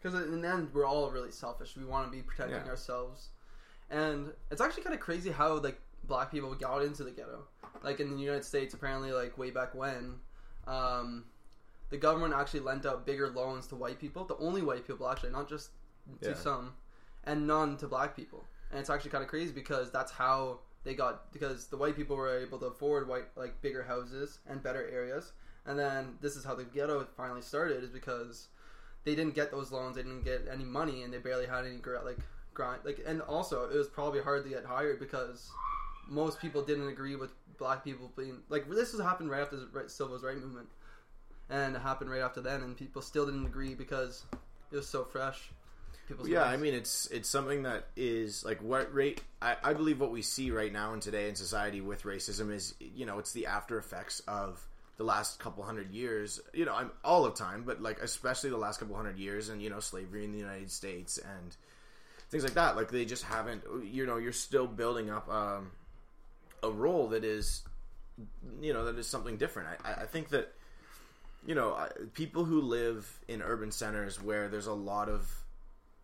because 0.00 0.14
in 0.14 0.42
the 0.42 0.48
end 0.48 0.68
we're 0.72 0.86
all 0.86 1.10
really 1.10 1.32
selfish. 1.32 1.76
We 1.76 1.84
want 1.84 2.06
to 2.06 2.16
be 2.16 2.22
protecting 2.22 2.64
yeah. 2.64 2.70
ourselves 2.70 3.30
and 3.90 4.32
it's 4.50 4.60
actually 4.60 4.82
kind 4.82 4.94
of 4.94 5.00
crazy 5.00 5.30
how 5.30 5.58
like 5.58 5.80
black 6.06 6.30
people 6.30 6.54
got 6.54 6.82
into 6.82 7.04
the 7.04 7.10
ghetto. 7.10 7.44
Like 7.82 8.00
in 8.00 8.10
the 8.10 8.22
United 8.22 8.44
States, 8.44 8.74
apparently, 8.74 9.12
like 9.12 9.36
way 9.36 9.50
back 9.50 9.74
when, 9.74 10.14
um, 10.66 11.24
the 11.90 11.96
government 11.96 12.34
actually 12.34 12.60
lent 12.60 12.86
out 12.86 13.06
bigger 13.06 13.28
loans 13.28 13.66
to 13.68 13.76
white 13.76 14.00
people, 14.00 14.24
the 14.24 14.36
only 14.38 14.62
white 14.62 14.86
people 14.86 15.08
actually, 15.08 15.30
not 15.30 15.48
just 15.48 15.70
to 16.22 16.30
yeah. 16.30 16.34
some, 16.34 16.72
and 17.24 17.46
none 17.46 17.76
to 17.78 17.86
black 17.86 18.16
people. 18.16 18.44
And 18.70 18.80
it's 18.80 18.90
actually 18.90 19.10
kind 19.10 19.22
of 19.22 19.28
crazy 19.28 19.52
because 19.52 19.90
that's 19.90 20.10
how 20.10 20.60
they 20.84 20.94
got 20.94 21.32
because 21.32 21.66
the 21.66 21.76
white 21.76 21.96
people 21.96 22.16
were 22.16 22.38
able 22.38 22.58
to 22.58 22.66
afford 22.66 23.08
white 23.08 23.24
like 23.36 23.60
bigger 23.62 23.82
houses 23.82 24.38
and 24.48 24.62
better 24.62 24.88
areas. 24.90 25.32
And 25.66 25.78
then 25.78 26.18
this 26.20 26.36
is 26.36 26.44
how 26.44 26.54
the 26.54 26.64
ghetto 26.64 27.06
finally 27.16 27.40
started 27.40 27.82
is 27.82 27.90
because 27.90 28.48
they 29.04 29.14
didn't 29.14 29.34
get 29.34 29.50
those 29.50 29.72
loans, 29.72 29.96
they 29.96 30.02
didn't 30.02 30.24
get 30.24 30.46
any 30.50 30.64
money, 30.64 31.02
and 31.02 31.12
they 31.12 31.18
barely 31.18 31.46
had 31.46 31.64
any 31.64 31.78
like 32.04 32.18
grind. 32.54 32.80
Like, 32.84 33.00
and 33.06 33.20
also 33.22 33.68
it 33.68 33.76
was 33.76 33.88
probably 33.88 34.20
hard 34.20 34.44
to 34.44 34.50
get 34.50 34.64
hired 34.64 34.98
because 35.00 35.50
most 36.08 36.40
people 36.40 36.62
didn't 36.62 36.88
agree 36.88 37.16
with 37.16 37.32
black 37.58 37.84
people 37.84 38.10
being 38.16 38.38
like 38.48 38.68
this 38.68 38.92
has 38.92 39.00
happened 39.00 39.30
right 39.30 39.42
after 39.42 39.56
the 39.56 39.88
civil 39.88 40.18
rights 40.18 40.40
movement, 40.40 40.68
and 41.50 41.76
it 41.76 41.82
happened 41.82 42.10
right 42.10 42.22
after 42.22 42.40
then, 42.40 42.62
and 42.62 42.76
people 42.76 43.02
still 43.02 43.26
didn't 43.26 43.46
agree 43.46 43.74
because 43.74 44.24
it 44.72 44.76
was 44.76 44.88
so 44.88 45.04
fresh. 45.04 45.50
People's 46.08 46.28
yeah, 46.28 46.40
minds. 46.40 46.52
I 46.52 46.62
mean 46.62 46.74
it's 46.74 47.06
it's 47.06 47.28
something 47.28 47.62
that 47.62 47.86
is 47.96 48.44
like 48.44 48.62
what 48.62 48.92
rate 48.92 49.22
I, 49.40 49.56
I 49.64 49.72
believe 49.72 50.00
what 50.00 50.10
we 50.10 50.20
see 50.20 50.50
right 50.50 50.70
now 50.70 50.92
and 50.92 51.00
today 51.00 51.30
in 51.30 51.34
society 51.34 51.80
with 51.80 52.02
racism 52.02 52.52
is 52.52 52.74
you 52.78 53.06
know 53.06 53.18
it's 53.18 53.32
the 53.32 53.46
after 53.46 53.78
effects 53.78 54.20
of 54.28 54.62
the 54.98 55.04
last 55.04 55.38
couple 55.38 55.64
hundred 55.64 55.90
years 55.90 56.40
you 56.52 56.66
know 56.66 56.74
I'm 56.74 56.90
all 57.02 57.24
of 57.24 57.34
time 57.36 57.62
but 57.64 57.80
like 57.80 58.00
especially 58.00 58.50
the 58.50 58.58
last 58.58 58.80
couple 58.80 58.94
hundred 58.94 59.18
years 59.18 59.48
and 59.48 59.62
you 59.62 59.70
know 59.70 59.80
slavery 59.80 60.26
in 60.26 60.32
the 60.32 60.38
United 60.38 60.70
States 60.70 61.16
and 61.16 61.56
things 62.30 62.44
like 62.44 62.54
that. 62.54 62.76
Like 62.76 62.90
they 62.90 63.04
just 63.04 63.24
haven't. 63.24 63.62
You 63.84 64.06
know, 64.06 64.16
you're 64.16 64.32
still 64.32 64.66
building 64.66 65.10
up 65.10 65.28
um, 65.28 65.70
a 66.62 66.70
role 66.70 67.08
that 67.08 67.24
is, 67.24 67.62
you 68.60 68.72
know, 68.72 68.84
that 68.86 68.98
is 68.98 69.06
something 69.06 69.36
different. 69.36 69.68
I, 69.84 70.02
I 70.02 70.06
think 70.06 70.30
that, 70.30 70.52
you 71.46 71.54
know, 71.54 71.76
people 72.14 72.44
who 72.44 72.60
live 72.60 73.20
in 73.28 73.42
urban 73.42 73.70
centers 73.70 74.22
where 74.22 74.48
there's 74.48 74.66
a 74.66 74.72
lot 74.72 75.08
of, 75.08 75.30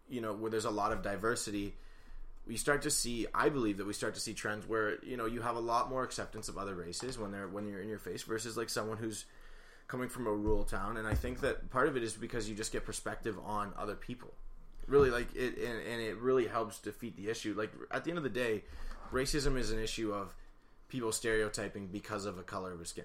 you 0.09 0.21
know, 0.21 0.33
where 0.33 0.51
there's 0.51 0.65
a 0.65 0.71
lot 0.71 0.93
of 0.93 1.03
diversity. 1.03 1.75
We 2.47 2.57
start 2.57 2.83
to 2.83 2.91
see. 2.91 3.27
I 3.35 3.49
believe 3.49 3.77
that 3.79 3.87
we 3.87 3.93
start 3.93 4.15
to 4.15 4.21
see 4.21 4.35
trends 4.35 4.67
where 4.67 5.03
you 5.05 5.17
know 5.17 5.27
you 5.27 5.41
have 5.41 5.57
a 5.57 5.61
lot 5.61 5.89
more 5.89 6.03
acceptance 6.03 6.49
of 6.49 6.59
other 6.59 6.75
races 6.75 7.19
when 7.19 7.31
they're 7.31 7.47
when 7.47 7.69
you're 7.69 7.81
in 7.81 7.89
your 7.89 7.99
face 7.99 8.23
versus 8.23 8.57
like 8.57 8.69
someone 8.71 8.97
who's 8.97 9.25
coming 9.87 10.09
from 10.09 10.27
a 10.27 10.33
rural 10.33 10.65
town, 10.65 10.97
and 10.97 11.07
I 11.07 11.15
think 11.15 11.41
that 11.41 11.69
part 11.71 11.89
of 11.89 11.97
it 11.97 12.03
is 12.03 12.15
because 12.15 12.49
you 12.49 12.55
just 12.55 12.73
get 12.73 12.85
perspective 12.85 13.37
on 13.45 13.73
other 13.77 13.95
people. 13.95 14.33
Really, 14.91 15.11
like 15.11 15.35
it, 15.35 15.57
and, 15.57 15.81
and 15.87 16.03
it 16.03 16.17
really 16.17 16.47
helps 16.47 16.81
defeat 16.81 17.17
the 17.17 17.31
issue. 17.31 17.55
Like 17.57 17.71
at 17.91 18.05
the 18.05 18.11
end 18.11 18.19
of 18.19 18.25
the 18.25 18.31
day, 18.31 18.65
racism 19.13 19.57
is 19.57 19.71
an 19.71 19.79
issue 19.79 20.13
of 20.13 20.35
people 20.89 21.13
stereotyping 21.13 21.87
because 21.87 22.25
of 22.25 22.39
a 22.39 22.43
color 22.43 22.73
of 22.73 22.79
their 22.79 22.85
skin. 22.87 23.05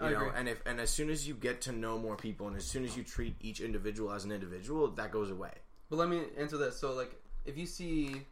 You 0.00 0.06
I 0.06 0.10
know, 0.10 0.16
agree. 0.16 0.30
and 0.34 0.48
if 0.48 0.62
and 0.66 0.80
as 0.80 0.88
soon 0.90 1.10
as 1.10 1.28
you 1.28 1.34
get 1.34 1.60
to 1.62 1.72
know 1.72 1.98
more 1.98 2.16
people, 2.16 2.48
and 2.48 2.56
as 2.56 2.64
soon 2.64 2.84
as 2.84 2.96
you 2.96 3.02
treat 3.02 3.36
each 3.42 3.60
individual 3.60 4.12
as 4.12 4.24
an 4.24 4.32
individual, 4.32 4.88
that 4.88 5.12
goes 5.12 5.30
away. 5.30 5.52
But 5.90 5.96
let 5.96 6.08
me 6.08 6.22
answer 6.38 6.56
this. 6.56 6.78
So, 6.78 6.94
like, 6.94 7.20
if 7.44 7.58
you 7.58 7.66
see, 7.66 8.22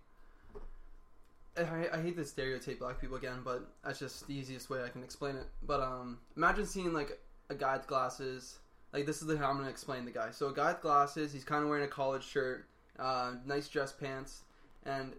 I, 1.58 1.88
I 1.92 2.00
hate 2.00 2.16
to 2.16 2.24
stereotype 2.24 2.78
black 2.78 3.00
people 3.00 3.16
again, 3.16 3.40
but 3.44 3.68
that's 3.84 3.98
just 3.98 4.26
the 4.26 4.34
easiest 4.34 4.70
way 4.70 4.82
I 4.82 4.88
can 4.88 5.02
explain 5.02 5.36
it. 5.36 5.46
But 5.66 5.80
um, 5.80 6.18
imagine 6.36 6.66
seeing 6.66 6.92
like 6.92 7.20
a 7.50 7.54
guy 7.54 7.76
with 7.76 7.86
glasses. 7.86 8.58
Like 8.92 9.04
this 9.04 9.20
is 9.20 9.26
the 9.28 9.36
how 9.36 9.50
I'm 9.50 9.58
gonna 9.58 9.68
explain 9.68 10.04
the 10.04 10.10
guy. 10.10 10.30
So 10.30 10.48
a 10.48 10.54
guy 10.54 10.72
with 10.72 10.80
glasses, 10.80 11.32
he's 11.32 11.44
kind 11.44 11.62
of 11.62 11.68
wearing 11.68 11.84
a 11.84 11.88
college 11.88 12.24
shirt, 12.24 12.66
uh, 12.98 13.32
nice 13.46 13.68
dress 13.68 13.92
pants, 13.92 14.42
and 14.84 15.12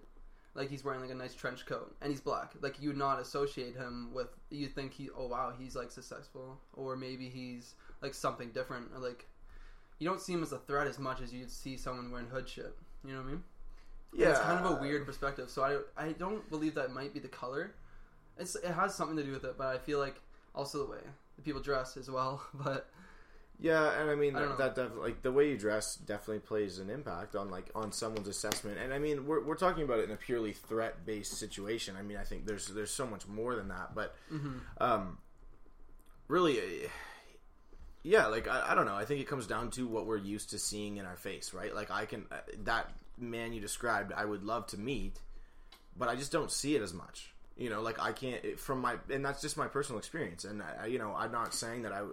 like 0.56 0.70
he's 0.70 0.84
wearing 0.84 1.02
like 1.02 1.12
a 1.12 1.16
nice 1.16 1.34
trench 1.36 1.66
coat, 1.66 1.96
and 2.02 2.12
he's 2.12 2.22
black. 2.22 2.54
Like 2.62 2.82
you 2.82 2.90
would 2.90 2.98
not 2.98 3.20
associate 3.20 3.76
him 3.76 4.12
with. 4.14 4.28
You 4.50 4.68
think 4.68 4.94
he, 4.94 5.10
oh 5.18 5.28
wow, 5.28 5.54
he's 5.58 5.76
like 5.76 5.92
successful, 5.92 6.58
or 6.74 6.96
maybe 6.96 7.30
he's 7.30 7.76
like 8.02 8.14
something 8.14 8.50
different, 8.50 8.88
or 8.94 9.00
like 9.00 9.28
you 10.00 10.08
don't 10.08 10.22
see 10.22 10.34
him 10.34 10.44
as 10.44 10.52
a 10.52 10.58
threat 10.60 10.88
as 10.88 11.00
much 11.00 11.22
as 11.22 11.34
you'd 11.34 11.52
see 11.52 11.78
someone 11.78 12.12
wearing 12.12 12.28
hood 12.28 12.48
shit. 12.48 12.76
You 13.06 13.14
know 13.14 13.20
what 13.20 13.28
I 13.28 13.32
mean? 13.32 13.44
Yeah, 14.14 14.30
it's 14.32 14.40
kind 14.40 14.66
of 14.66 14.78
a 14.78 14.82
weird 14.82 15.06
perspective. 15.06 15.50
So 15.50 15.64
I 15.64 16.06
I 16.06 16.12
don't 16.14 16.50
believe 16.50 16.76
that 16.76 16.92
might 16.92 17.14
be 17.14 17.20
the 17.20 17.28
color. 17.28 17.76
It's 18.38 18.56
it 18.56 18.72
has 18.72 18.96
something 18.96 19.18
to 19.18 19.24
do 19.24 19.32
with 19.32 19.44
it, 19.44 19.58
but 19.58 19.68
I 19.68 19.78
feel 19.78 20.00
like 20.00 20.16
also 20.56 20.86
the 20.86 20.92
way 20.92 21.02
the 21.36 21.42
people 21.42 21.62
dress 21.62 21.98
as 21.98 22.10
well. 22.10 22.42
But 22.54 22.90
Yeah, 23.62 24.00
and 24.00 24.10
I 24.10 24.16
mean 24.16 24.36
I 24.38 24.46
that, 24.58 24.76
that 24.76 24.76
def- 24.76 24.98
like 24.98 25.22
the 25.22 25.32
way 25.34 25.50
you 25.50 25.58
dress 25.58 25.96
definitely 25.96 26.40
plays 26.40 26.80
an 26.80 26.90
impact 26.90 27.36
on 27.36 27.50
like 27.50 27.70
on 27.76 27.92
someone's 27.92 28.30
assessment. 28.30 28.78
And 28.78 28.94
I 28.94 29.00
mean 29.00 29.28
we're 29.28 29.44
we're 29.44 29.56
talking 29.56 29.84
about 29.84 30.00
it 30.00 30.06
in 30.06 30.12
a 30.12 30.16
purely 30.18 30.54
threat 30.54 31.06
based 31.06 31.34
situation. 31.34 31.96
I 32.00 32.02
mean 32.02 32.16
I 32.18 32.24
think 32.24 32.46
there's 32.46 32.68
there's 32.68 32.92
so 32.92 33.06
much 33.06 33.28
more 33.28 33.56
than 33.56 33.68
that, 33.68 33.94
but 33.94 34.16
um, 34.80 35.18
really, 36.30 36.60
uh, 36.60 36.88
yeah, 38.04 38.28
like 38.28 38.48
I, 38.48 38.70
I 38.72 38.76
don't 38.76 38.86
know. 38.86 38.96
I 38.96 39.04
think 39.06 39.20
it 39.20 39.28
comes 39.28 39.46
down 39.46 39.72
to 39.72 39.88
what 39.88 40.06
we're 40.06 40.18
used 40.18 40.52
to 40.52 40.60
seeing 40.60 40.98
in 40.98 41.06
our 41.06 41.18
face, 41.18 41.54
right? 41.54 41.76
Like 41.76 41.92
I 41.92 42.06
can 42.06 42.26
uh, 42.32 42.38
that 42.64 42.90
man 43.18 43.52
you 43.52 43.60
described, 43.60 44.14
I 44.14 44.24
would 44.24 44.44
love 44.44 44.68
to 44.68 44.78
meet, 44.80 45.20
but 45.98 46.08
I 46.08 46.16
just 46.16 46.32
don't 46.32 46.52
see 46.52 46.76
it 46.76 46.82
as 46.82 46.94
much. 46.94 47.34
You 47.58 47.70
know, 47.70 47.82
like 47.82 48.00
I 48.00 48.14
can't 48.14 48.58
from 48.58 48.80
my 48.80 48.96
and 49.10 49.26
that's 49.26 49.42
just 49.42 49.58
my 49.58 49.68
personal 49.68 50.00
experience. 50.00 50.46
And 50.46 50.64
I, 50.64 50.84
I- 50.84 50.86
you 50.86 50.98
know, 50.98 51.14
I'm 51.14 51.32
not 51.34 51.54
saying 51.54 51.82
that 51.82 51.92
I. 51.92 52.04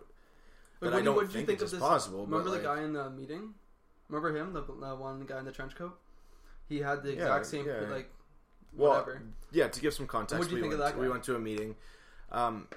But 0.81 0.91
That 0.91 0.97
I 0.99 1.03
don't 1.03 1.15
you, 1.15 1.21
what 1.23 1.33
think 1.33 1.47
think 1.47 1.63
it's 1.63 1.73
this? 1.73 1.81
possible, 1.81 2.27
remember 2.27 2.51
the 2.51 2.57
like- 2.57 2.65
guy 2.65 2.83
in 2.83 2.93
the 2.93 3.09
meeting? 3.11 3.55
Remember 4.09 4.37
him, 4.37 4.53
the, 4.53 4.63
the 4.63 4.95
one 4.95 5.25
guy 5.27 5.39
in 5.39 5.45
the 5.45 5.53
trench 5.53 5.75
coat? 5.75 5.99
He 6.69 6.79
had 6.81 7.03
the 7.03 7.11
Yeah, 7.15 7.23
exact 7.23 7.47
same 7.47 7.67
yeah. 7.67 7.81
like 7.91 8.11
Well, 8.75 8.91
whatever. 8.93 9.23
yeah. 9.53 9.69
To 9.69 9.81
give 9.81 9.95
some 9.95 10.07
context, 10.07 10.51
we 10.51 10.61
think 10.61 10.73
of 10.75 10.79
went, 10.79 10.95
that 10.95 11.01
we 11.01 11.09
went 11.09 11.25
to 11.25 11.35
a 11.35 11.39
meeting, 11.39 11.75
um, 12.31 12.69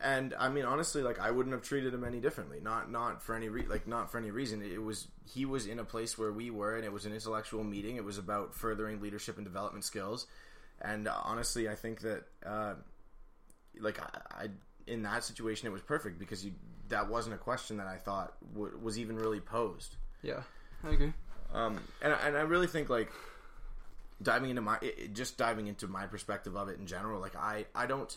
and 0.00 0.34
I 0.38 0.48
mean 0.48 0.64
honestly, 0.64 1.02
like 1.02 1.18
I 1.18 1.30
wouldn't 1.30 1.52
have 1.54 1.62
treated 1.62 1.92
him 1.92 2.04
any 2.04 2.20
differently. 2.20 2.60
Not 2.62 2.90
not 2.90 3.22
for 3.22 3.34
any 3.34 3.48
re- 3.48 3.66
like 3.66 3.86
not 3.88 4.10
for 4.12 4.18
any 4.18 4.30
reason. 4.30 4.62
It 4.62 4.82
was 4.82 5.08
he 5.26 5.44
was 5.44 5.66
in 5.66 5.78
a 5.78 5.84
place 5.84 6.16
where 6.16 6.30
we 6.32 6.50
were, 6.50 6.76
and 6.76 6.84
it 6.84 6.92
was 6.92 7.04
an 7.06 7.12
intellectual 7.12 7.64
meeting. 7.64 7.96
It 7.96 8.04
was 8.04 8.16
about 8.18 8.54
furthering 8.54 9.00
leadership 9.00 9.36
and 9.36 9.44
development 9.46 9.84
skills. 9.84 10.26
And 10.80 11.08
uh, 11.08 11.14
honestly, 11.24 11.68
I 11.68 11.74
think 11.74 12.00
that 12.02 12.24
uh, 12.46 12.74
like 13.80 13.98
I, 14.00 14.44
I 14.44 14.48
in 14.86 15.02
that 15.02 15.24
situation, 15.24 15.66
it 15.66 15.72
was 15.72 15.82
perfect 15.82 16.18
because 16.18 16.44
you 16.44 16.52
that 16.88 17.08
wasn't 17.08 17.34
a 17.34 17.38
question 17.38 17.76
that 17.78 17.86
I 17.86 17.96
thought 17.96 18.34
w- 18.54 18.78
was 18.82 18.98
even 18.98 19.16
really 19.16 19.40
posed. 19.40 19.96
Yeah, 20.22 20.42
I 20.84 20.90
agree. 20.90 21.12
Um, 21.52 21.80
and 22.02 22.12
and 22.12 22.36
I 22.36 22.42
really 22.42 22.66
think 22.66 22.88
like 22.88 23.10
diving 24.22 24.50
into 24.50 24.62
my 24.62 24.78
it, 24.82 25.14
just 25.14 25.38
diving 25.38 25.66
into 25.66 25.86
my 25.86 26.06
perspective 26.06 26.56
of 26.56 26.68
it 26.68 26.78
in 26.78 26.86
general. 26.86 27.20
Like 27.20 27.36
I 27.36 27.66
I 27.74 27.86
don't 27.86 28.16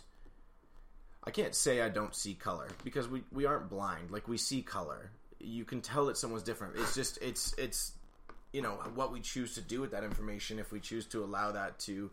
I 1.23 1.31
can't 1.31 1.53
say 1.53 1.81
I 1.81 1.89
don't 1.89 2.15
see 2.15 2.33
color 2.33 2.67
because 2.83 3.07
we 3.07 3.23
we 3.31 3.45
aren't 3.45 3.69
blind. 3.69 4.11
Like 4.11 4.27
we 4.27 4.37
see 4.37 4.61
color. 4.61 5.11
You 5.39 5.65
can 5.65 5.81
tell 5.81 6.05
that 6.05 6.17
someone's 6.17 6.43
different. 6.43 6.75
It's 6.77 6.95
just 6.95 7.19
it's 7.21 7.53
it's 7.57 7.93
you 8.51 8.61
know 8.61 8.71
what 8.95 9.11
we 9.11 9.21
choose 9.21 9.55
to 9.55 9.61
do 9.61 9.81
with 9.81 9.91
that 9.91 10.03
information. 10.03 10.59
If 10.59 10.71
we 10.71 10.79
choose 10.79 11.05
to 11.07 11.23
allow 11.23 11.51
that 11.51 11.79
to 11.79 12.09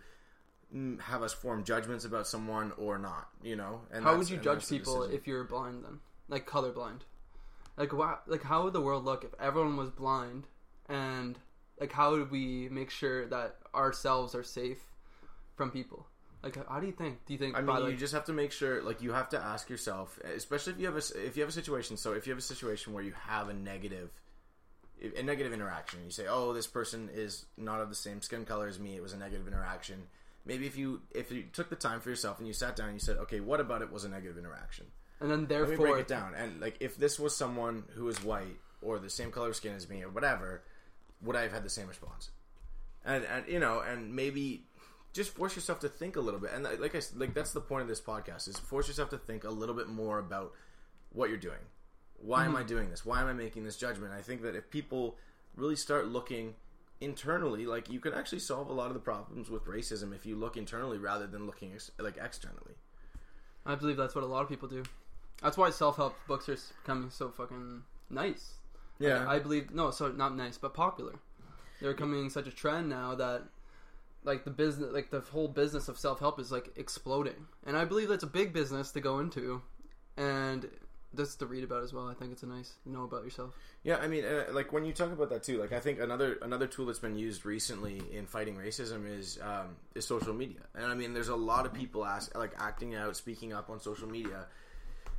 mm, 0.75 1.01
have 1.01 1.23
us 1.23 1.33
form 1.33 1.65
judgments 1.65 2.05
about 2.05 2.27
someone 2.27 2.73
or 2.77 2.99
not, 2.99 3.29
you 3.43 3.57
know. 3.57 3.81
And 3.91 4.05
How 4.05 4.17
would 4.17 4.29
you 4.29 4.37
judge 4.37 4.69
people 4.69 5.05
if 5.05 5.27
you're 5.27 5.45
blind 5.45 5.85
then? 5.85 6.01
Like 6.29 6.49
colorblind? 6.49 7.01
Like 7.77 7.93
wow, 7.93 8.19
like 8.27 8.43
how 8.43 8.65
would 8.65 8.73
the 8.73 8.81
world 8.81 9.05
look 9.05 9.25
if 9.25 9.31
everyone 9.41 9.77
was 9.77 9.91
blind 9.91 10.47
and 10.89 11.39
like 11.81 11.93
how 11.93 12.11
would 12.13 12.31
we 12.31 12.69
make 12.69 12.91
sure 12.91 13.27
that 13.27 13.57
ourselves 13.75 14.35
are 14.35 14.43
safe 14.43 14.83
from 15.57 15.71
people? 15.71 16.07
Like 16.43 16.57
how 16.69 16.81
do 16.81 16.87
you 16.87 16.93
think? 16.93 17.25
Do 17.27 17.33
you 17.33 17.39
think 17.39 17.57
I 17.57 17.61
mean, 17.61 17.67
by, 17.67 17.89
you 17.89 17.97
just 17.97 18.15
have 18.15 18.27
to 18.27 18.33
make 18.33 18.53
sure, 18.53 18.81
like, 18.83 19.03
you 19.03 19.13
have 19.13 19.29
to 19.31 19.39
ask 19.39 19.69
yourself, 19.69 20.19
especially 20.37 20.75
if 20.75 20.79
you 20.79 20.87
have 20.87 20.95
a 20.95 21.27
if 21.27 21.37
you 21.37 21.43
have 21.43 21.51
a 21.51 21.53
situation. 21.53 21.97
So, 21.97 22.13
if 22.13 22.27
you 22.27 22.31
have 22.31 22.39
a 22.39 22.43
situation 22.43 22.93
where 22.93 23.03
you 23.03 23.13
have 23.27 23.49
a 23.49 23.55
negative, 23.55 24.11
a 25.17 25.23
negative 25.23 25.53
interaction, 25.53 26.01
you 26.05 26.11
say, 26.11 26.27
"Oh, 26.29 26.53
this 26.53 26.69
person 26.69 27.11
is 27.13 27.47
not 27.57 27.81
of 27.81 27.89
the 27.89 27.97
same 27.97 28.23
skin 28.23 28.45
color 28.45 28.69
as 28.69 28.79
me. 28.79 28.95
It 28.95 29.03
was 29.03 29.13
a 29.13 29.19
negative 29.19 29.49
interaction." 29.49 30.05
Maybe 30.45 30.67
if 30.67 30.77
you 30.77 31.03
if 31.11 31.33
you 31.33 31.43
took 31.53 31.71
the 31.71 31.77
time 31.77 32.01
for 32.01 32.09
yourself 32.09 32.39
and 32.39 32.47
you 32.47 32.53
sat 32.53 32.77
down 32.77 32.91
and 32.91 32.95
you 32.95 33.01
said, 33.01 33.17
"Okay, 33.17 33.41
what 33.41 33.59
about 33.59 33.83
it 33.83 33.91
was 33.91 34.05
a 34.05 34.09
negative 34.09 34.39
interaction?" 34.39 34.87
And 35.21 35.31
then 35.31 35.47
therefore 35.47 35.77
Let 35.77 35.79
me 35.79 35.91
break 35.91 36.01
it 36.03 36.09
down. 36.09 36.35
And 36.35 36.61
like, 36.61 36.77
if 36.81 36.97
this 36.97 37.19
was 37.19 37.37
someone 37.37 37.85
who 37.95 38.09
is 38.09 38.23
white 38.23 38.59
or 38.81 38.99
the 38.99 39.11
same 39.11 39.31
color 39.31 39.49
of 39.49 39.57
skin 39.57 39.75
as 39.75 39.89
me 39.89 40.03
or 40.03 40.09
whatever, 40.09 40.63
would 41.23 41.37
I 41.37 41.43
have 41.43 41.53
had 41.53 41.65
the 41.65 41.71
same 41.71 41.89
response? 41.89 42.31
And 43.05 43.25
and 43.25 43.47
you 43.49 43.59
know, 43.59 43.81
and 43.81 44.15
maybe 44.15 44.63
just 45.13 45.31
force 45.31 45.57
yourself 45.57 45.81
to 45.81 45.89
think 45.89 46.17
a 46.17 46.21
little 46.21 46.41
bit. 46.41 46.51
And 46.53 46.65
like 46.65 46.95
I 46.95 47.01
like 47.17 47.35
that's 47.35 47.53
the 47.53 47.61
point 47.61 47.83
of 47.83 47.89
this 47.89 48.01
podcast 48.01 48.49
is 48.49 48.59
force 48.59 48.87
yourself 48.87 49.11
to 49.11 49.19
think 49.19 49.45
a 49.45 49.51
little 49.51 49.75
bit 49.75 49.89
more 49.89 50.19
about 50.19 50.53
what 51.13 51.29
you're 51.29 51.39
doing. 51.39 51.59
Why 52.21 52.45
am 52.45 52.55
I 52.55 52.61
mm-hmm. 52.61 52.69
doing 52.69 52.91
this? 52.91 53.05
Why 53.05 53.21
am 53.21 53.29
I 53.29 53.33
making 53.33 53.65
this 53.65 53.77
judgment? 53.77 54.13
I 54.13 54.23
think 54.23 54.43
that 54.43 54.57
if 54.57 54.71
people 54.71 55.17
really 55.57 55.77
start 55.77 56.09
looking 56.09 56.55
internally, 57.01 57.67
like 57.67 57.91
you 57.91 58.01
can 58.01 58.13
actually 58.13 58.41
solve 58.41 58.69
a 58.69 58.73
lot 58.73 58.89
of 58.89 58.95
the 58.95 59.01
problems 59.01 59.51
with 59.51 59.67
racism 59.67 60.15
if 60.15 60.27
you 60.27 60.37
look 60.37 60.57
internally 60.57 60.99
rather 60.99 61.27
than 61.27 61.47
looking 61.47 61.73
ex- 61.73 61.91
like 61.99 62.17
externally. 62.21 62.75
I 63.65 63.75
believe 63.75 63.97
that's 63.97 64.15
what 64.15 64.25
a 64.25 64.27
lot 64.27 64.43
of 64.43 64.49
people 64.49 64.69
do. 64.69 64.83
That's 65.43 65.57
why 65.57 65.71
self 65.71 65.97
help 65.97 66.15
books 66.27 66.49
are 66.49 66.57
becoming 66.83 67.11
so 67.11 67.31
fucking 67.31 67.83
nice. 68.11 68.55
Yeah, 68.99 69.29
I 69.29 69.39
believe 69.39 69.71
no, 69.71 69.91
so 69.91 70.09
not 70.09 70.37
nice, 70.37 70.59
but 70.59 70.75
popular. 70.75 71.15
They're 71.81 71.93
becoming 71.93 72.29
such 72.31 72.49
a 72.49 72.51
trend 72.51 72.89
now 72.89 73.15
that 73.15 73.45
like 74.25 74.45
the 74.45 74.51
business 74.51 74.93
like 74.93 75.11
the 75.11 75.21
whole 75.21 75.49
business 75.49 75.89
of 75.89 75.99
self 75.99 76.19
help 76.19 76.41
is 76.41 76.51
like 76.51 76.71
exploding. 76.77 77.47
And 77.67 77.77
I 77.77 77.85
believe 77.85 78.09
that's 78.09 78.25
a 78.25 78.29
big 78.29 78.53
business 78.53 78.91
to 78.93 79.01
go 79.01 79.21
into 79.21 79.63
and 80.17 80.69
just 81.17 81.39
to 81.39 81.47
read 81.47 81.65
about 81.65 81.83
as 81.83 81.93
well. 81.93 82.09
I 82.09 82.15
think 82.15 82.33
it's 82.33 82.43
a 82.43 82.47
nice 82.47 82.75
know 82.85 83.05
about 83.05 83.25
yourself. 83.25 83.55
Yeah, 83.83 83.97
I 83.97 84.09
mean, 84.09 84.25
uh, 84.25 84.47
like 84.53 84.73
when 84.73 84.85
you 84.85 84.93
talk 84.93 85.13
about 85.13 85.31
that 85.31 85.43
too, 85.43 85.61
like 85.61 85.73
I 85.73 85.81
think 85.81 86.01
another 86.01 86.39
another 86.43 86.67
tool 86.67 86.87
that's 86.87 86.99
been 86.99 87.17
used 87.17 87.47
recently 87.47 88.03
in 88.13 88.27
fighting 88.27 88.57
racism 88.57 89.09
is 89.09 89.39
um, 89.43 89.77
is 89.95 90.07
social 90.07 90.35
media, 90.35 90.61
and 90.75 90.87
I 90.87 90.95
mean, 90.95 91.15
there's 91.15 91.29
a 91.29 91.37
lot 91.37 91.65
of 91.65 91.73
people 91.73 92.05
ask 92.05 92.37
like 92.37 92.53
acting 92.59 92.95
out, 92.95 93.17
speaking 93.17 93.53
up 93.53 93.71
on 93.71 93.81
social 93.81 94.09
media, 94.09 94.47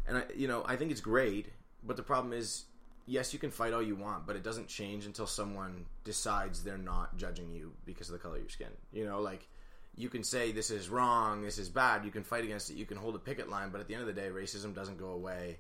and 0.09 0.17
I, 0.17 0.23
you 0.35 0.47
know, 0.47 0.63
I 0.65 0.75
think 0.75 0.91
it's 0.91 1.01
great, 1.01 1.47
but 1.83 1.95
the 1.95 2.03
problem 2.03 2.33
is, 2.33 2.65
yes, 3.05 3.31
you 3.31 3.39
can 3.39 3.51
fight 3.51 3.71
all 3.71 3.81
you 3.81 3.95
want, 3.95 4.27
but 4.27 4.35
it 4.35 4.43
doesn't 4.43 4.67
change 4.67 5.05
until 5.05 5.27
someone 5.27 5.85
decides 6.03 6.63
they're 6.63 6.77
not 6.77 7.15
judging 7.15 7.51
you 7.51 7.73
because 7.85 8.09
of 8.09 8.13
the 8.13 8.19
color 8.19 8.35
of 8.35 8.41
your 8.41 8.49
skin. 8.49 8.67
You 8.91 9.05
know, 9.05 9.21
like 9.21 9.47
you 9.95 10.09
can 10.09 10.23
say 10.23 10.51
this 10.51 10.71
is 10.71 10.89
wrong, 10.89 11.41
this 11.41 11.57
is 11.57 11.69
bad, 11.69 12.03
you 12.03 12.11
can 12.11 12.23
fight 12.23 12.43
against 12.43 12.69
it, 12.69 12.75
you 12.75 12.85
can 12.85 12.97
hold 12.97 13.15
a 13.15 13.19
picket 13.19 13.49
line, 13.49 13.69
but 13.69 13.79
at 13.79 13.87
the 13.87 13.93
end 13.93 14.01
of 14.01 14.07
the 14.07 14.19
day, 14.19 14.29
racism 14.29 14.73
doesn't 14.73 14.97
go 14.97 15.11
away 15.11 15.59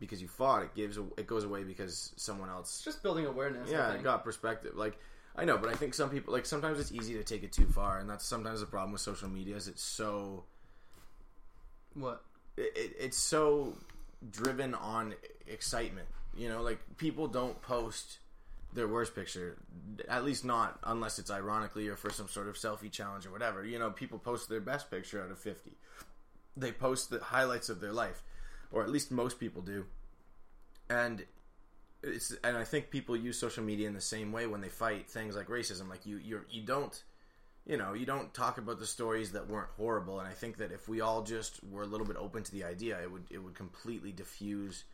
because 0.00 0.20
you 0.20 0.26
fought. 0.26 0.62
It 0.62 0.74
gives 0.74 0.98
it 1.16 1.26
goes 1.26 1.44
away 1.44 1.62
because 1.62 2.12
someone 2.16 2.48
else 2.48 2.76
It's 2.76 2.84
just 2.84 3.02
building 3.02 3.26
awareness. 3.26 3.70
Yeah, 3.70 3.92
it 3.92 4.02
got 4.02 4.24
perspective. 4.24 4.74
Like 4.74 4.98
I 5.36 5.44
know, 5.44 5.58
but 5.58 5.68
I 5.70 5.74
think 5.74 5.94
some 5.94 6.10
people 6.10 6.32
like 6.32 6.46
sometimes 6.46 6.80
it's 6.80 6.90
easy 6.90 7.14
to 7.14 7.22
take 7.22 7.44
it 7.44 7.52
too 7.52 7.66
far, 7.66 7.98
and 7.98 8.10
that's 8.10 8.24
sometimes 8.24 8.60
the 8.60 8.66
problem 8.66 8.92
with 8.92 9.00
social 9.00 9.28
media. 9.28 9.54
Is 9.54 9.68
it's 9.68 9.82
so 9.82 10.44
what? 11.94 12.24
It, 12.60 12.72
it, 12.76 12.96
it's 12.98 13.18
so 13.18 13.74
driven 14.30 14.74
on 14.74 15.14
excitement. 15.46 16.08
You 16.36 16.48
know, 16.48 16.62
like 16.62 16.78
people 16.96 17.26
don't 17.26 17.60
post 17.62 18.18
their 18.72 18.86
worst 18.86 19.14
picture, 19.14 19.56
at 20.08 20.24
least 20.24 20.44
not 20.44 20.78
unless 20.84 21.18
it's 21.18 21.30
ironically 21.30 21.88
or 21.88 21.96
for 21.96 22.10
some 22.10 22.28
sort 22.28 22.46
of 22.48 22.54
selfie 22.54 22.90
challenge 22.90 23.26
or 23.26 23.32
whatever. 23.32 23.64
You 23.64 23.78
know, 23.78 23.90
people 23.90 24.18
post 24.18 24.48
their 24.48 24.60
best 24.60 24.90
picture 24.90 25.22
out 25.22 25.30
of 25.30 25.38
fifty. 25.38 25.72
They 26.56 26.72
post 26.72 27.10
the 27.10 27.20
highlights 27.20 27.68
of 27.68 27.80
their 27.80 27.92
life, 27.92 28.22
or 28.70 28.82
at 28.82 28.90
least 28.90 29.10
most 29.10 29.40
people 29.40 29.62
do. 29.62 29.86
And 30.88 31.24
it's 32.02 32.34
and 32.44 32.56
I 32.56 32.64
think 32.64 32.90
people 32.90 33.16
use 33.16 33.38
social 33.38 33.64
media 33.64 33.88
in 33.88 33.94
the 33.94 34.00
same 34.00 34.32
way 34.32 34.46
when 34.46 34.60
they 34.60 34.68
fight 34.68 35.10
things 35.10 35.36
like 35.36 35.48
racism. 35.48 35.88
Like 35.88 36.06
you, 36.06 36.18
you, 36.18 36.40
you 36.50 36.62
don't 36.62 37.02
you 37.66 37.76
know, 37.76 37.92
you 37.92 38.06
don't 38.06 38.32
talk 38.34 38.58
about 38.58 38.78
the 38.78 38.86
stories 38.86 39.32
that 39.32 39.48
weren't 39.48 39.70
horrible. 39.76 40.18
And 40.18 40.28
I 40.28 40.32
think 40.32 40.56
that 40.58 40.72
if 40.72 40.88
we 40.88 41.00
all 41.00 41.22
just 41.22 41.62
were 41.64 41.82
a 41.82 41.86
little 41.86 42.06
bit 42.06 42.16
open 42.16 42.42
to 42.42 42.52
the 42.52 42.64
idea, 42.64 43.00
it 43.00 43.10
would 43.10 43.24
it 43.30 43.38
would 43.38 43.54
completely 43.54 44.12
diffuse 44.12 44.84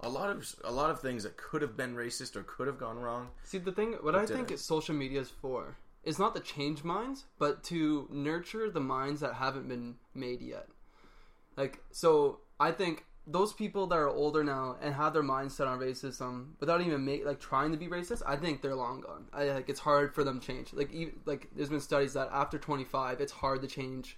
a 0.00 0.08
lot 0.08 0.30
of 0.30 0.54
a 0.64 0.72
lot 0.72 0.90
of 0.90 1.00
things 1.00 1.22
that 1.22 1.36
could 1.36 1.62
have 1.62 1.76
been 1.76 1.96
racist 1.96 2.36
or 2.36 2.42
could 2.42 2.66
have 2.66 2.78
gone 2.78 2.98
wrong. 2.98 3.30
See, 3.44 3.58
the 3.58 3.72
thing, 3.72 3.92
what 4.00 4.14
I 4.14 4.26
think 4.26 4.56
social 4.58 4.94
media 4.94 5.20
is 5.20 5.30
for 5.30 5.76
is 6.04 6.18
not 6.18 6.34
to 6.34 6.40
change 6.40 6.84
minds, 6.84 7.24
but 7.38 7.64
to 7.64 8.08
nurture 8.12 8.70
the 8.70 8.80
minds 8.80 9.20
that 9.20 9.34
haven't 9.34 9.68
been 9.68 9.96
made 10.14 10.40
yet. 10.40 10.68
Like, 11.56 11.82
so 11.90 12.40
I 12.60 12.70
think 12.70 13.05
those 13.26 13.52
people 13.52 13.86
that 13.88 13.96
are 13.96 14.08
older 14.08 14.44
now 14.44 14.76
and 14.80 14.94
have 14.94 15.12
their 15.12 15.22
minds 15.22 15.54
set 15.54 15.66
on 15.66 15.80
racism 15.80 16.50
without 16.60 16.80
even 16.80 17.04
make 17.04 17.24
like 17.24 17.40
trying 17.40 17.72
to 17.72 17.76
be 17.76 17.88
racist, 17.88 18.22
I 18.26 18.36
think 18.36 18.62
they're 18.62 18.74
long 18.74 19.00
gone. 19.00 19.26
I 19.32 19.46
like 19.46 19.68
it's 19.68 19.80
hard 19.80 20.14
for 20.14 20.22
them 20.22 20.40
to 20.40 20.46
change. 20.46 20.72
Like, 20.72 20.92
even, 20.92 21.14
like 21.24 21.48
there's 21.54 21.70
been 21.70 21.80
studies 21.80 22.12
that 22.14 22.28
after 22.32 22.58
25, 22.58 23.20
it's 23.20 23.32
hard 23.32 23.62
to 23.62 23.68
change 23.68 24.16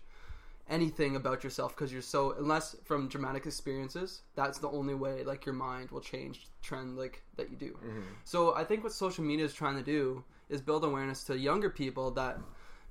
anything 0.69 1.17
about 1.17 1.43
yourself 1.43 1.75
because 1.75 1.93
you're 1.93 2.03
so 2.03 2.35
unless 2.39 2.77
from 2.85 3.09
dramatic 3.09 3.47
experiences 3.47 4.21
that's 4.35 4.59
the 4.59 4.69
only 4.69 4.95
way 4.95 5.25
like 5.25 5.47
your 5.47 5.55
mind 5.55 5.91
will 5.91 6.01
change 6.01 6.47
trend 6.63 6.99
like 6.99 7.23
that 7.37 7.51
you 7.51 7.57
do 7.57 7.71
mm-hmm. 7.71 8.03
so 8.25 8.55
i 8.55 8.63
think 8.63 8.85
what 8.85 8.93
social 8.93 9.25
media 9.25 9.47
is 9.47 9.55
trying 9.55 9.77
to 9.77 9.83
do 9.83 10.23
is 10.51 10.61
build 10.61 10.85
awareness 10.85 11.25
to 11.25 11.39
younger 11.39 11.71
people 11.71 12.11
that 12.11 12.39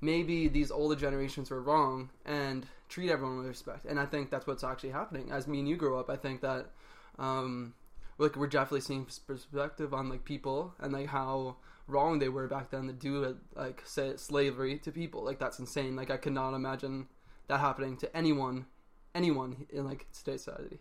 maybe 0.00 0.48
these 0.48 0.70
older 0.70 0.94
generations 0.96 1.50
were 1.50 1.60
wrong 1.62 2.10
and 2.24 2.66
treat 2.88 3.10
everyone 3.10 3.38
with 3.38 3.46
respect 3.46 3.84
and 3.84 3.98
i 3.98 4.06
think 4.06 4.30
that's 4.30 4.46
what's 4.46 4.64
actually 4.64 4.90
happening 4.90 5.30
as 5.30 5.46
me 5.46 5.58
and 5.58 5.68
you 5.68 5.76
grow 5.76 5.98
up 5.98 6.08
i 6.08 6.16
think 6.16 6.40
that 6.40 6.70
um 7.18 7.74
like 8.18 8.36
we're 8.36 8.46
definitely 8.46 8.80
seeing 8.80 9.06
perspective 9.26 9.92
on 9.94 10.08
like 10.08 10.24
people 10.24 10.74
and 10.80 10.92
like 10.92 11.06
how 11.06 11.56
wrong 11.86 12.18
they 12.18 12.28
were 12.28 12.46
back 12.48 12.70
then 12.70 12.86
to 12.86 12.92
do 12.92 13.36
like 13.54 13.82
say 13.84 14.12
slavery 14.16 14.78
to 14.78 14.92
people 14.92 15.24
like 15.24 15.38
that's 15.38 15.58
insane 15.58 15.96
like 15.96 16.10
i 16.10 16.16
could 16.16 16.32
not 16.32 16.54
imagine 16.54 17.06
that 17.48 17.60
happening 17.60 17.96
to 17.96 18.14
anyone 18.16 18.66
anyone 19.14 19.66
in 19.70 19.84
like 19.84 20.06
today's 20.12 20.42
society 20.44 20.78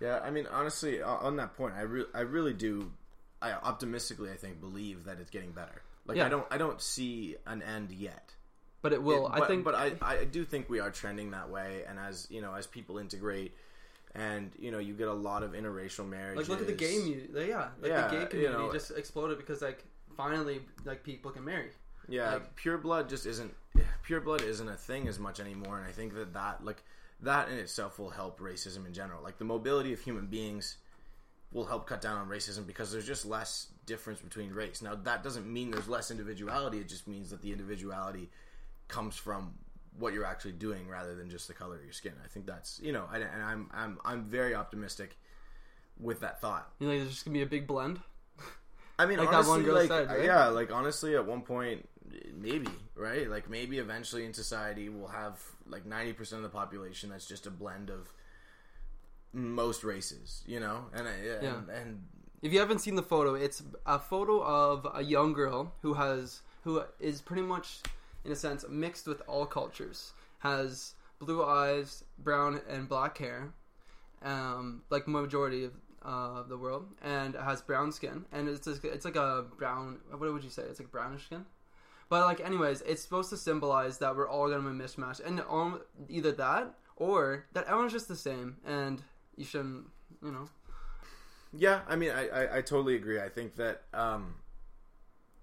Yeah, 0.00 0.20
I 0.22 0.30
mean, 0.30 0.46
honestly, 0.46 1.00
on 1.02 1.36
that 1.36 1.56
point, 1.56 1.74
I 1.74 1.82
re- 1.82 2.10
I 2.14 2.20
really 2.20 2.52
do, 2.52 2.92
I 3.40 3.52
optimistically, 3.52 4.30
I 4.30 4.36
think, 4.36 4.60
believe 4.60 5.04
that 5.04 5.18
it's 5.20 5.30
getting 5.30 5.52
better. 5.52 5.80
Like, 6.06 6.18
Yeah. 6.18 6.26
I 6.26 6.28
don't, 6.28 6.46
I 6.50 6.58
don't 6.58 6.80
see 6.82 7.36
an 7.46 7.62
end 7.62 7.90
yet. 7.90 8.35
But 8.86 8.92
it 8.92 9.02
will 9.02 9.26
It- 9.28 9.42
i 9.42 9.46
think 9.48 9.64
but 9.64 9.74
I, 9.74 9.92
I 10.00 10.24
do 10.24 10.44
think 10.44 10.68
we 10.70 10.78
are 10.80 10.90
trending 10.90 11.32
that 11.32 11.48
way. 11.50 11.82
And 11.88 11.98
as 11.98 12.26
you 12.30 12.40
know, 12.40 12.54
as 12.54 12.66
people 12.66 12.98
integrate, 12.98 13.52
and 14.14 14.50
you 14.58 14.70
know, 14.70 14.78
you 14.78 14.94
get 14.94 15.08
a 15.08 15.12
lot 15.12 15.42
of 15.42 15.50
interracial 15.52 16.08
marriages. 16.08 16.38
like 16.48 16.48
look 16.48 16.60
at 16.60 16.66
the 16.74 16.84
gay 16.86 16.98
mu- 16.98 17.40
yeah 17.44 17.68
like 17.82 17.90
Yeah, 17.90 18.08
the 18.08 18.14
gay 18.14 18.20
you 18.22 18.26
community 18.28 18.62
know- 18.62 18.72
just 18.72 18.90
exploded 18.92 19.36
because 19.38 19.60
like 19.62 19.84
finally 20.16 20.60
like 20.84 21.02
people 21.02 21.30
can 21.32 21.44
marry 21.44 21.70
Yeah, 22.08 22.34
Like- 22.34 22.54
pure 22.56 22.78
blood 22.78 23.08
just 23.08 23.26
isn't 23.26 23.52
pure 24.04 24.20
blood 24.20 24.42
isn't 24.42 24.68
a 24.68 24.76
thing 24.76 25.08
as 25.08 25.18
much 25.18 25.40
anymore, 25.40 25.78
and 25.78 25.86
I 25.86 25.92
think 25.98 26.14
that 26.14 26.32
that 26.34 26.64
like 26.64 26.82
that 27.20 27.48
in 27.48 27.58
itself 27.58 27.98
will 27.98 28.10
help 28.10 28.38
racism 28.40 28.86
in 28.86 28.92
general. 28.92 29.20
Like 29.22 29.38
the 29.38 29.44
mobility 29.56 29.92
of 29.92 30.00
human 30.00 30.26
beings 30.26 30.76
will 31.52 31.64
help 31.72 31.86
cut 31.86 32.00
down 32.00 32.16
on 32.18 32.28
racism 32.28 32.66
because 32.66 32.92
there's 32.92 33.06
just 33.06 33.24
less 33.24 33.68
difference 33.86 34.20
between 34.20 34.52
race. 34.52 34.82
Now 34.82 34.94
that 35.08 35.22
doesn't 35.22 35.46
mean 35.56 35.70
there's 35.70 35.88
less 35.88 36.10
individuality; 36.10 36.78
it 36.78 36.88
just 36.88 37.06
means 37.08 37.30
that 37.30 37.40
the 37.42 37.52
individuality 37.52 38.30
comes 38.88 39.16
from 39.16 39.54
what 39.98 40.12
you're 40.12 40.26
actually 40.26 40.52
doing 40.52 40.88
rather 40.88 41.14
than 41.14 41.30
just 41.30 41.48
the 41.48 41.54
color 41.54 41.76
of 41.76 41.82
your 41.84 41.92
skin. 41.92 42.12
I 42.24 42.28
think 42.28 42.46
that's 42.46 42.80
you 42.82 42.92
know, 42.92 43.04
and, 43.12 43.22
and 43.22 43.42
I'm 43.42 43.70
I'm 43.72 43.98
I'm 44.04 44.24
very 44.24 44.54
optimistic 44.54 45.16
with 45.98 46.20
that 46.20 46.40
thought. 46.40 46.70
you 46.78 46.88
like, 46.88 46.98
there's 46.98 47.10
just 47.10 47.24
gonna 47.24 47.34
be 47.34 47.42
a 47.42 47.46
big 47.46 47.66
blend 47.66 48.00
I 48.98 49.04
mean, 49.06 49.18
Like 49.18 49.30
that 49.30 49.46
one 49.46 49.62
girl 49.62 49.74
like, 49.74 49.88
said, 49.88 50.08
right? 50.08 50.24
yeah, 50.24 50.46
like 50.48 50.72
honestly, 50.72 51.14
at 51.16 51.26
one 51.26 51.42
point, 51.42 51.86
maybe, 52.34 52.68
right? 52.94 53.28
Like 53.28 53.50
maybe 53.50 53.78
eventually 53.78 54.24
in 54.24 54.32
society 54.32 54.88
we'll 54.88 55.08
have 55.08 55.38
like 55.66 55.84
ninety 55.84 56.12
percent 56.14 56.42
of 56.44 56.50
the 56.50 56.56
population 56.56 57.10
that's 57.10 57.26
just 57.26 57.46
a 57.46 57.50
blend 57.50 57.90
of 57.90 58.10
most 59.32 59.84
races, 59.84 60.42
you 60.46 60.60
know, 60.60 60.86
and 60.94 61.06
I- 61.06 61.44
and, 61.44 61.68
and 61.70 62.04
if 62.42 62.52
you 62.52 62.58
haven't 62.58 62.78
seen 62.80 62.94
the 62.94 63.02
photo 63.02 63.34
it's 63.34 63.62
a 63.86 63.98
photo 63.98 64.42
of 64.42 64.86
a 64.94 65.02
young 65.02 65.32
girl 65.32 65.72
who 65.82 65.94
has 65.94 66.40
who 66.64 66.82
is 67.00 67.20
pretty 67.20 67.42
much 67.42 67.80
in 68.26 68.32
a 68.32 68.36
sense 68.36 68.64
mixed 68.68 69.06
with 69.06 69.22
all 69.26 69.46
cultures. 69.46 70.12
Has 70.40 70.94
blue 71.18 71.44
eyes 71.44 72.04
brown 72.18 72.60
and 72.68 72.88
black 72.88 73.16
hair 73.18 73.52
um, 74.22 74.82
like 74.90 75.08
majority 75.08 75.64
of 75.64 75.72
uh, 76.02 76.42
the 76.42 76.56
world 76.56 76.86
and 77.02 77.34
has 77.34 77.62
brown 77.62 77.90
skin. 77.90 78.24
And 78.32 78.48
it's 78.48 78.64
just, 78.64 78.84
it's 78.84 79.04
like 79.04 79.16
a 79.16 79.44
brown 79.56 79.98
what 80.10 80.32
would 80.32 80.44
you 80.44 80.50
say? 80.50 80.62
It's 80.62 80.78
like 80.78 80.90
brownish 80.90 81.24
skin? 81.24 81.44
But 82.08 82.24
like 82.26 82.40
anyways 82.40 82.82
it's 82.82 83.02
supposed 83.02 83.30
to 83.30 83.36
symbolize 83.36 83.98
that 83.98 84.14
we're 84.14 84.28
all 84.28 84.48
gonna 84.48 84.68
be 84.68 84.74
mismatched 84.74 85.20
and 85.20 85.40
um, 85.48 85.80
either 86.08 86.32
that 86.32 86.74
or 86.96 87.46
that 87.52 87.66
everyone's 87.66 87.92
just 87.92 88.08
the 88.08 88.16
same 88.16 88.56
and 88.64 89.02
you 89.36 89.44
shouldn't 89.44 89.86
you 90.22 90.30
know. 90.30 90.48
Yeah, 91.56 91.80
I 91.88 91.96
mean, 91.96 92.10
I, 92.10 92.28
I 92.28 92.56
I 92.58 92.60
totally 92.60 92.96
agree. 92.96 93.20
I 93.20 93.28
think 93.28 93.56
that 93.56 93.82
um, 93.94 94.34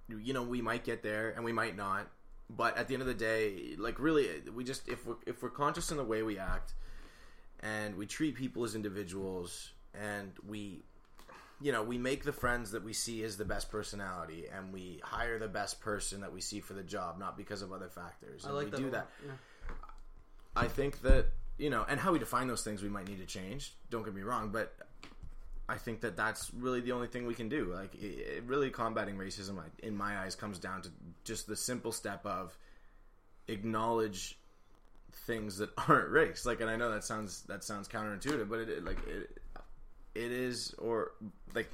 you 0.07 0.33
know, 0.33 0.43
we 0.43 0.61
might 0.61 0.83
get 0.83 1.03
there 1.03 1.29
and 1.31 1.43
we 1.43 1.53
might 1.53 1.75
not, 1.75 2.07
but 2.49 2.77
at 2.77 2.87
the 2.87 2.93
end 2.93 3.01
of 3.01 3.07
the 3.07 3.13
day, 3.13 3.75
like 3.77 3.99
really, 3.99 4.27
we 4.53 4.63
just 4.63 4.87
if 4.87 5.05
we're 5.05 5.15
if 5.25 5.41
we're 5.41 5.49
conscious 5.49 5.91
in 5.91 5.97
the 5.97 6.03
way 6.03 6.23
we 6.23 6.37
act 6.37 6.73
and 7.61 7.95
we 7.95 8.05
treat 8.05 8.35
people 8.35 8.63
as 8.63 8.75
individuals 8.75 9.71
and 9.99 10.31
we 10.45 10.83
you 11.61 11.71
know 11.71 11.81
we 11.83 11.97
make 11.97 12.23
the 12.23 12.33
friends 12.33 12.71
that 12.71 12.83
we 12.83 12.93
see 12.93 13.23
as 13.23 13.37
the 13.37 13.45
best 13.45 13.71
personality 13.71 14.45
and 14.53 14.73
we 14.73 14.99
hire 15.03 15.39
the 15.39 15.47
best 15.47 15.79
person 15.79 16.21
that 16.21 16.33
we 16.33 16.41
see 16.41 16.59
for 16.59 16.73
the 16.73 16.83
job 16.83 17.17
not 17.17 17.37
because 17.37 17.61
of 17.61 17.71
other 17.71 17.87
factors. 17.89 18.43
I 18.43 18.49
and 18.49 18.57
like 18.57 18.65
we 18.65 18.71
that 18.71 18.77
do 18.77 18.89
that. 18.91 19.07
yeah. 19.25 19.31
i 20.55 20.67
think 20.67 21.01
that 21.03 21.27
you 21.57 21.69
know 21.69 21.85
and 21.87 21.99
how 21.99 22.11
we 22.11 22.19
define 22.19 22.47
those 22.47 22.63
things 22.63 22.83
we 22.83 22.89
might 22.89 23.07
need 23.07 23.19
to 23.19 23.25
change. 23.25 23.73
Don't 23.89 24.03
get 24.03 24.13
me 24.13 24.23
wrong 24.23 24.49
but 24.49 24.73
i 25.69 25.77
think 25.77 26.01
that 26.01 26.17
that's 26.17 26.51
really 26.53 26.81
the 26.81 26.91
only 26.91 27.07
thing 27.07 27.25
we 27.25 27.35
can 27.35 27.49
do. 27.49 27.73
Like 27.73 27.95
it, 27.95 28.37
it 28.37 28.43
really 28.45 28.69
combating 28.69 29.15
racism 29.15 29.59
in 29.81 29.95
my 29.95 30.19
eyes 30.19 30.35
comes 30.35 30.59
down 30.59 30.81
to 30.83 30.89
just 31.23 31.47
the 31.47 31.55
simple 31.55 31.91
step 31.91 32.25
of 32.25 32.57
acknowledge 33.47 34.37
things 35.27 35.57
that 35.57 35.69
aren't 35.87 36.09
race. 36.09 36.45
Like 36.45 36.61
and 36.61 36.69
i 36.69 36.75
know 36.75 36.91
that 36.91 37.03
sounds 37.03 37.43
that 37.43 37.63
sounds 37.63 37.87
counterintuitive 37.87 38.49
but 38.49 38.59
it, 38.59 38.69
it 38.69 38.85
like 38.85 38.99
it 39.07 39.39
it 40.15 40.31
is 40.31 40.75
or 40.77 41.11
like 41.55 41.71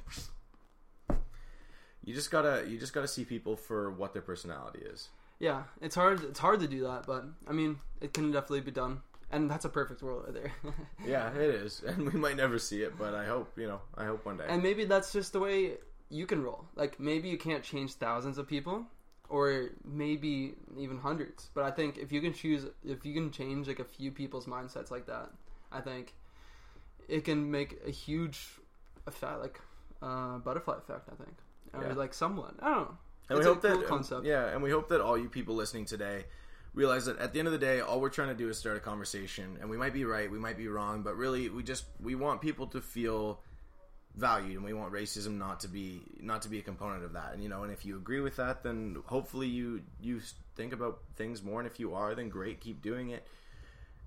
you 2.04 2.14
just 2.14 2.30
gotta 2.30 2.64
you 2.68 2.78
just 2.78 2.92
gotta 2.92 3.08
see 3.08 3.24
people 3.24 3.56
for 3.56 3.90
what 3.90 4.12
their 4.12 4.22
personality 4.22 4.80
is. 4.80 5.08
Yeah, 5.38 5.62
it's 5.80 5.94
hard. 5.94 6.22
It's 6.24 6.38
hard 6.38 6.60
to 6.60 6.68
do 6.68 6.82
that, 6.82 7.06
but 7.06 7.24
I 7.48 7.52
mean, 7.52 7.78
it 8.00 8.12
can 8.12 8.30
definitely 8.30 8.60
be 8.60 8.70
done, 8.70 9.00
and 9.32 9.50
that's 9.50 9.64
a 9.64 9.68
perfect 9.68 10.02
world 10.02 10.24
right 10.24 10.34
there. 10.34 10.52
yeah 11.06 11.30
it 11.34 11.50
is 11.64 11.82
and 11.86 12.12
we 12.12 12.18
might 12.18 12.36
never 12.36 12.58
see 12.58 12.82
it 12.82 12.96
but 12.98 13.14
i 13.14 13.24
hope 13.24 13.56
you 13.58 13.66
know 13.66 13.80
i 13.96 14.04
hope 14.04 14.24
one 14.26 14.36
day 14.36 14.44
and 14.48 14.62
maybe 14.62 14.84
that's 14.84 15.12
just 15.12 15.32
the 15.32 15.38
way 15.40 15.78
you 16.12 16.26
can 16.26 16.42
roll. 16.42 16.66
Like 16.74 16.98
maybe 16.98 17.28
you 17.28 17.38
can't 17.38 17.62
change 17.62 17.92
thousands 17.92 18.36
of 18.36 18.48
people, 18.48 18.84
or 19.28 19.70
maybe 19.84 20.54
even 20.76 20.98
hundreds. 20.98 21.50
But 21.54 21.62
I 21.62 21.70
think 21.70 21.98
if 21.98 22.10
you 22.10 22.20
can 22.20 22.32
choose, 22.32 22.66
if 22.84 23.06
you 23.06 23.14
can 23.14 23.30
change 23.30 23.68
like 23.68 23.78
a 23.78 23.84
few 23.84 24.10
people's 24.10 24.46
mindsets 24.46 24.90
like 24.90 25.06
that, 25.06 25.30
I 25.70 25.80
think 25.80 26.14
it 27.08 27.24
can 27.24 27.48
make 27.48 27.78
a 27.86 27.92
huge 27.92 28.58
effect, 29.06 29.38
like 29.40 29.60
uh, 30.02 30.38
butterfly 30.38 30.78
effect. 30.78 31.08
I 31.12 31.14
think, 31.22 31.36
or 31.74 31.82
Yeah. 31.88 31.94
like 31.94 32.12
someone. 32.12 32.56
I 32.60 32.70
don't 32.74 32.78
know. 32.88 32.98
And 33.28 33.38
It's 33.38 33.46
we 33.46 33.52
hope 33.52 33.62
cool 33.62 33.78
that 33.78 33.86
concept. 33.86 34.26
yeah, 34.26 34.46
and 34.48 34.64
we 34.64 34.70
hope 34.72 34.88
that 34.88 35.00
all 35.00 35.16
you 35.16 35.28
people 35.28 35.54
listening 35.54 35.84
today 35.84 36.24
realize 36.74 37.06
that 37.06 37.18
at 37.18 37.32
the 37.32 37.38
end 37.38 37.48
of 37.48 37.52
the 37.52 37.58
day, 37.58 37.80
all 37.80 38.00
we're 38.00 38.10
trying 38.10 38.28
to 38.28 38.34
do 38.34 38.48
is 38.48 38.58
start 38.58 38.76
a 38.76 38.80
conversation, 38.80 39.58
and 39.60 39.68
we 39.68 39.76
might 39.76 39.92
be 39.92 40.04
right, 40.04 40.30
we 40.30 40.38
might 40.38 40.56
be 40.56 40.68
wrong, 40.68 41.02
but 41.02 41.16
really, 41.16 41.48
we 41.48 41.62
just 41.62 41.84
we 42.00 42.14
want 42.14 42.40
people 42.40 42.66
to 42.68 42.80
feel 42.80 43.40
valued, 44.16 44.56
and 44.56 44.64
we 44.64 44.72
want 44.72 44.92
racism 44.92 45.38
not 45.38 45.60
to 45.60 45.68
be 45.68 46.02
not 46.20 46.42
to 46.42 46.48
be 46.48 46.58
a 46.58 46.62
component 46.62 47.04
of 47.04 47.12
that. 47.14 47.32
And 47.32 47.42
you 47.42 47.48
know, 47.48 47.62
and 47.62 47.72
if 47.72 47.84
you 47.84 47.96
agree 47.96 48.20
with 48.20 48.36
that, 48.36 48.62
then 48.62 48.96
hopefully 49.06 49.48
you 49.48 49.82
you 50.00 50.20
think 50.56 50.72
about 50.72 51.00
things 51.16 51.42
more, 51.42 51.60
and 51.60 51.66
if 51.66 51.80
you 51.80 51.94
are, 51.94 52.14
then 52.14 52.28
great, 52.28 52.60
keep 52.60 52.82
doing 52.82 53.10
it. 53.10 53.26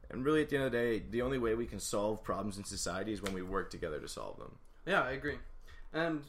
And 0.10 0.24
really, 0.24 0.42
at 0.42 0.50
the 0.50 0.58
end 0.58 0.66
of 0.66 0.72
the 0.72 0.78
day, 0.78 1.04
the 1.10 1.22
only 1.22 1.40
way 1.40 1.56
we 1.56 1.66
can 1.66 1.80
solve 1.80 2.24
problems 2.24 2.58
in 2.58 2.64
society 2.64 3.14
is 3.14 3.22
when 3.22 3.34
we 3.34 3.42
work 3.42 3.72
together 3.72 4.00
to 4.00 4.08
solve 4.08 4.38
them. 4.38 4.58
Yeah, 4.86 5.02
I 5.02 5.12
agree. 5.12 5.38
And 5.94 6.22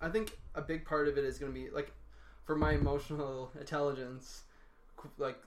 I 0.00 0.08
think 0.08 0.38
a 0.54 0.62
big 0.62 0.84
part 0.84 1.08
of 1.08 1.18
it 1.18 1.24
is 1.24 1.38
going 1.38 1.52
to 1.52 1.58
be 1.58 1.70
like 1.70 1.92
for 2.44 2.54
my 2.54 2.72
emotional 2.72 3.50
intelligence 3.60 4.42
like 5.18 5.38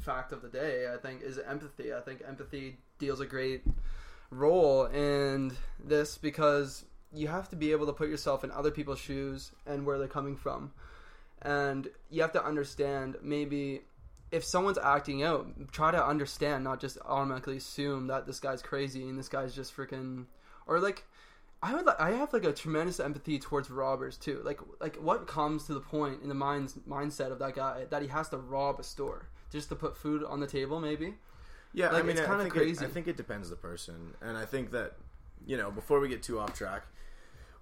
fact 0.00 0.32
of 0.32 0.42
the 0.42 0.48
day, 0.48 0.86
I 0.92 0.96
think 0.96 1.22
is 1.22 1.38
empathy. 1.38 1.92
I 1.92 2.00
think 2.00 2.22
empathy 2.26 2.78
deals 2.98 3.20
a 3.20 3.26
great 3.26 3.62
role 4.30 4.86
in 4.86 5.52
this 5.82 6.18
because 6.18 6.84
you 7.12 7.28
have 7.28 7.48
to 7.50 7.56
be 7.56 7.72
able 7.72 7.86
to 7.86 7.92
put 7.92 8.08
yourself 8.08 8.44
in 8.44 8.50
other 8.50 8.70
people's 8.70 8.98
shoes 8.98 9.52
and 9.66 9.84
where 9.84 9.98
they're 9.98 10.08
coming 10.08 10.36
from. 10.36 10.72
And 11.42 11.88
you 12.10 12.22
have 12.22 12.32
to 12.32 12.44
understand 12.44 13.16
maybe 13.22 13.82
if 14.30 14.44
someone's 14.44 14.78
acting 14.78 15.22
out, 15.22 15.46
try 15.72 15.90
to 15.90 16.04
understand, 16.04 16.64
not 16.64 16.80
just 16.80 16.98
automatically 17.04 17.58
assume 17.58 18.06
that 18.06 18.26
this 18.26 18.40
guy's 18.40 18.62
crazy 18.62 19.02
and 19.02 19.18
this 19.18 19.28
guy's 19.28 19.54
just 19.54 19.76
freaking 19.76 20.24
or 20.66 20.80
like 20.80 21.04
I 21.62 21.74
would. 21.74 21.86
I 21.98 22.12
have 22.12 22.32
like 22.32 22.44
a 22.44 22.52
tremendous 22.52 22.98
empathy 22.98 23.38
towards 23.38 23.70
robbers 23.70 24.16
too. 24.16 24.42
Like, 24.44 24.60
like 24.80 24.96
what 24.96 25.28
comes 25.28 25.66
to 25.66 25.74
the 25.74 25.80
point 25.80 26.22
in 26.22 26.28
the 26.28 26.34
mind's 26.34 26.74
mindset 26.88 27.30
of 27.30 27.38
that 27.38 27.54
guy 27.54 27.84
that 27.90 28.02
he 28.02 28.08
has 28.08 28.28
to 28.30 28.38
rob 28.38 28.80
a 28.80 28.82
store 28.82 29.28
just 29.52 29.68
to 29.68 29.76
put 29.76 29.96
food 29.96 30.24
on 30.24 30.40
the 30.40 30.46
table? 30.46 30.80
Maybe. 30.80 31.14
Yeah, 31.74 31.90
I 31.90 32.02
mean, 32.02 32.16
it's 32.16 32.26
kinda 32.26 32.48
crazy. 32.50 32.84
It, 32.84 32.88
I 32.88 32.90
think 32.90 33.08
it 33.08 33.16
depends 33.16 33.48
the 33.50 33.56
person, 33.56 34.14
and 34.20 34.36
I 34.36 34.44
think 34.44 34.72
that 34.72 34.94
you 35.46 35.56
know 35.56 35.70
before 35.70 36.00
we 36.00 36.08
get 36.08 36.22
too 36.22 36.38
off 36.38 36.54
track, 36.56 36.82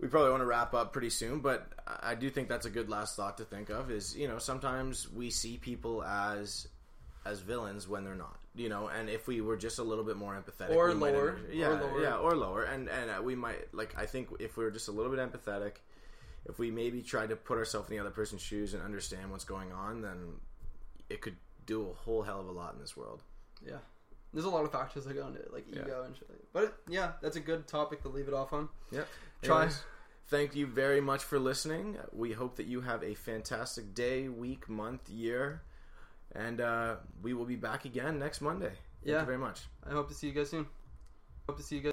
we 0.00 0.08
probably 0.08 0.30
want 0.30 0.40
to 0.42 0.46
wrap 0.46 0.74
up 0.74 0.92
pretty 0.92 1.10
soon, 1.10 1.40
but 1.40 1.68
I 1.86 2.14
do 2.14 2.28
think 2.30 2.48
that's 2.48 2.66
a 2.66 2.70
good 2.70 2.88
last 2.88 3.14
thought 3.16 3.38
to 3.38 3.44
think 3.44 3.68
of. 3.68 3.90
Is 3.90 4.16
you 4.16 4.26
know 4.26 4.38
sometimes 4.38 5.08
we 5.10 5.30
see 5.30 5.58
people 5.58 6.02
as 6.02 6.66
as 7.24 7.40
villains 7.40 7.86
when 7.86 8.02
they're 8.04 8.14
not. 8.14 8.36
You 8.56 8.68
know, 8.68 8.88
and 8.88 9.08
if 9.08 9.28
we 9.28 9.40
were 9.42 9.56
just 9.56 9.78
a 9.78 9.82
little 9.84 10.02
bit 10.02 10.16
more 10.16 10.34
empathetic, 10.34 10.74
Or 10.74 10.92
lower, 10.92 11.12
or 11.14 11.40
yeah, 11.52 11.68
lower. 11.68 12.02
yeah, 12.02 12.16
or 12.16 12.34
lower, 12.34 12.64
and 12.64 12.88
and 12.88 13.10
uh, 13.10 13.22
we 13.22 13.36
might 13.36 13.72
like 13.72 13.94
I 13.96 14.06
think 14.06 14.28
if 14.40 14.56
we 14.56 14.64
were 14.64 14.72
just 14.72 14.88
a 14.88 14.92
little 14.92 15.14
bit 15.14 15.20
empathetic, 15.20 15.74
if 16.46 16.58
we 16.58 16.72
maybe 16.72 17.00
tried 17.00 17.28
to 17.28 17.36
put 17.36 17.58
ourselves 17.58 17.88
in 17.90 17.96
the 17.96 18.00
other 18.00 18.10
person's 18.10 18.42
shoes 18.42 18.74
and 18.74 18.82
understand 18.82 19.30
what's 19.30 19.44
going 19.44 19.70
on, 19.70 20.02
then 20.02 20.40
it 21.08 21.20
could 21.20 21.36
do 21.70 21.88
a 21.88 21.94
whole 21.94 22.22
hell 22.22 22.40
of 22.40 22.48
a 22.48 22.50
lot 22.52 22.74
in 22.74 22.80
this 22.80 22.96
world. 22.96 23.22
Yeah. 23.64 23.76
There's 24.32 24.44
a 24.44 24.50
lot 24.50 24.64
of 24.64 24.72
factors 24.72 25.04
that 25.04 25.14
go 25.14 25.26
into 25.28 25.38
it, 25.40 25.52
like 25.52 25.64
Yeah. 25.72 25.82
ego 25.82 26.02
and 26.04 26.16
shit. 26.16 26.28
But 26.52 26.76
yeah, 26.88 27.12
that's 27.22 27.36
a 27.36 27.40
good 27.40 27.66
topic 27.68 28.02
to 28.02 28.08
leave 28.08 28.26
it 28.28 28.34
off 28.34 28.52
on. 28.52 28.68
Yep. 28.90 29.08
Try. 29.42 29.56
Anyways, 29.62 29.82
Thank 30.26 30.54
you 30.54 30.66
very 30.66 31.00
much 31.00 31.24
for 31.24 31.40
listening. 31.40 31.96
We 32.12 32.30
hope 32.32 32.54
that 32.56 32.66
you 32.66 32.80
have 32.82 33.02
a 33.02 33.14
fantastic 33.14 33.94
day, 33.94 34.28
week, 34.28 34.68
month, 34.68 35.08
year, 35.08 35.62
and 36.32 36.60
uh, 36.60 36.96
we 37.20 37.34
will 37.34 37.46
be 37.46 37.56
back 37.56 37.84
again 37.84 38.20
next 38.20 38.40
Monday. 38.40 38.68
Thank 38.68 38.78
Yeah. 39.02 39.20
you 39.20 39.26
very 39.26 39.38
much. 39.38 39.62
I 39.84 39.90
hope 39.90 40.06
to 40.08 40.14
see 40.14 40.28
you 40.28 40.32
guys 40.32 40.48
soon. 40.50 40.66
Hope 41.48 41.56
to 41.56 41.64
see 41.64 41.74
you 41.76 41.80
guys. 41.82 41.88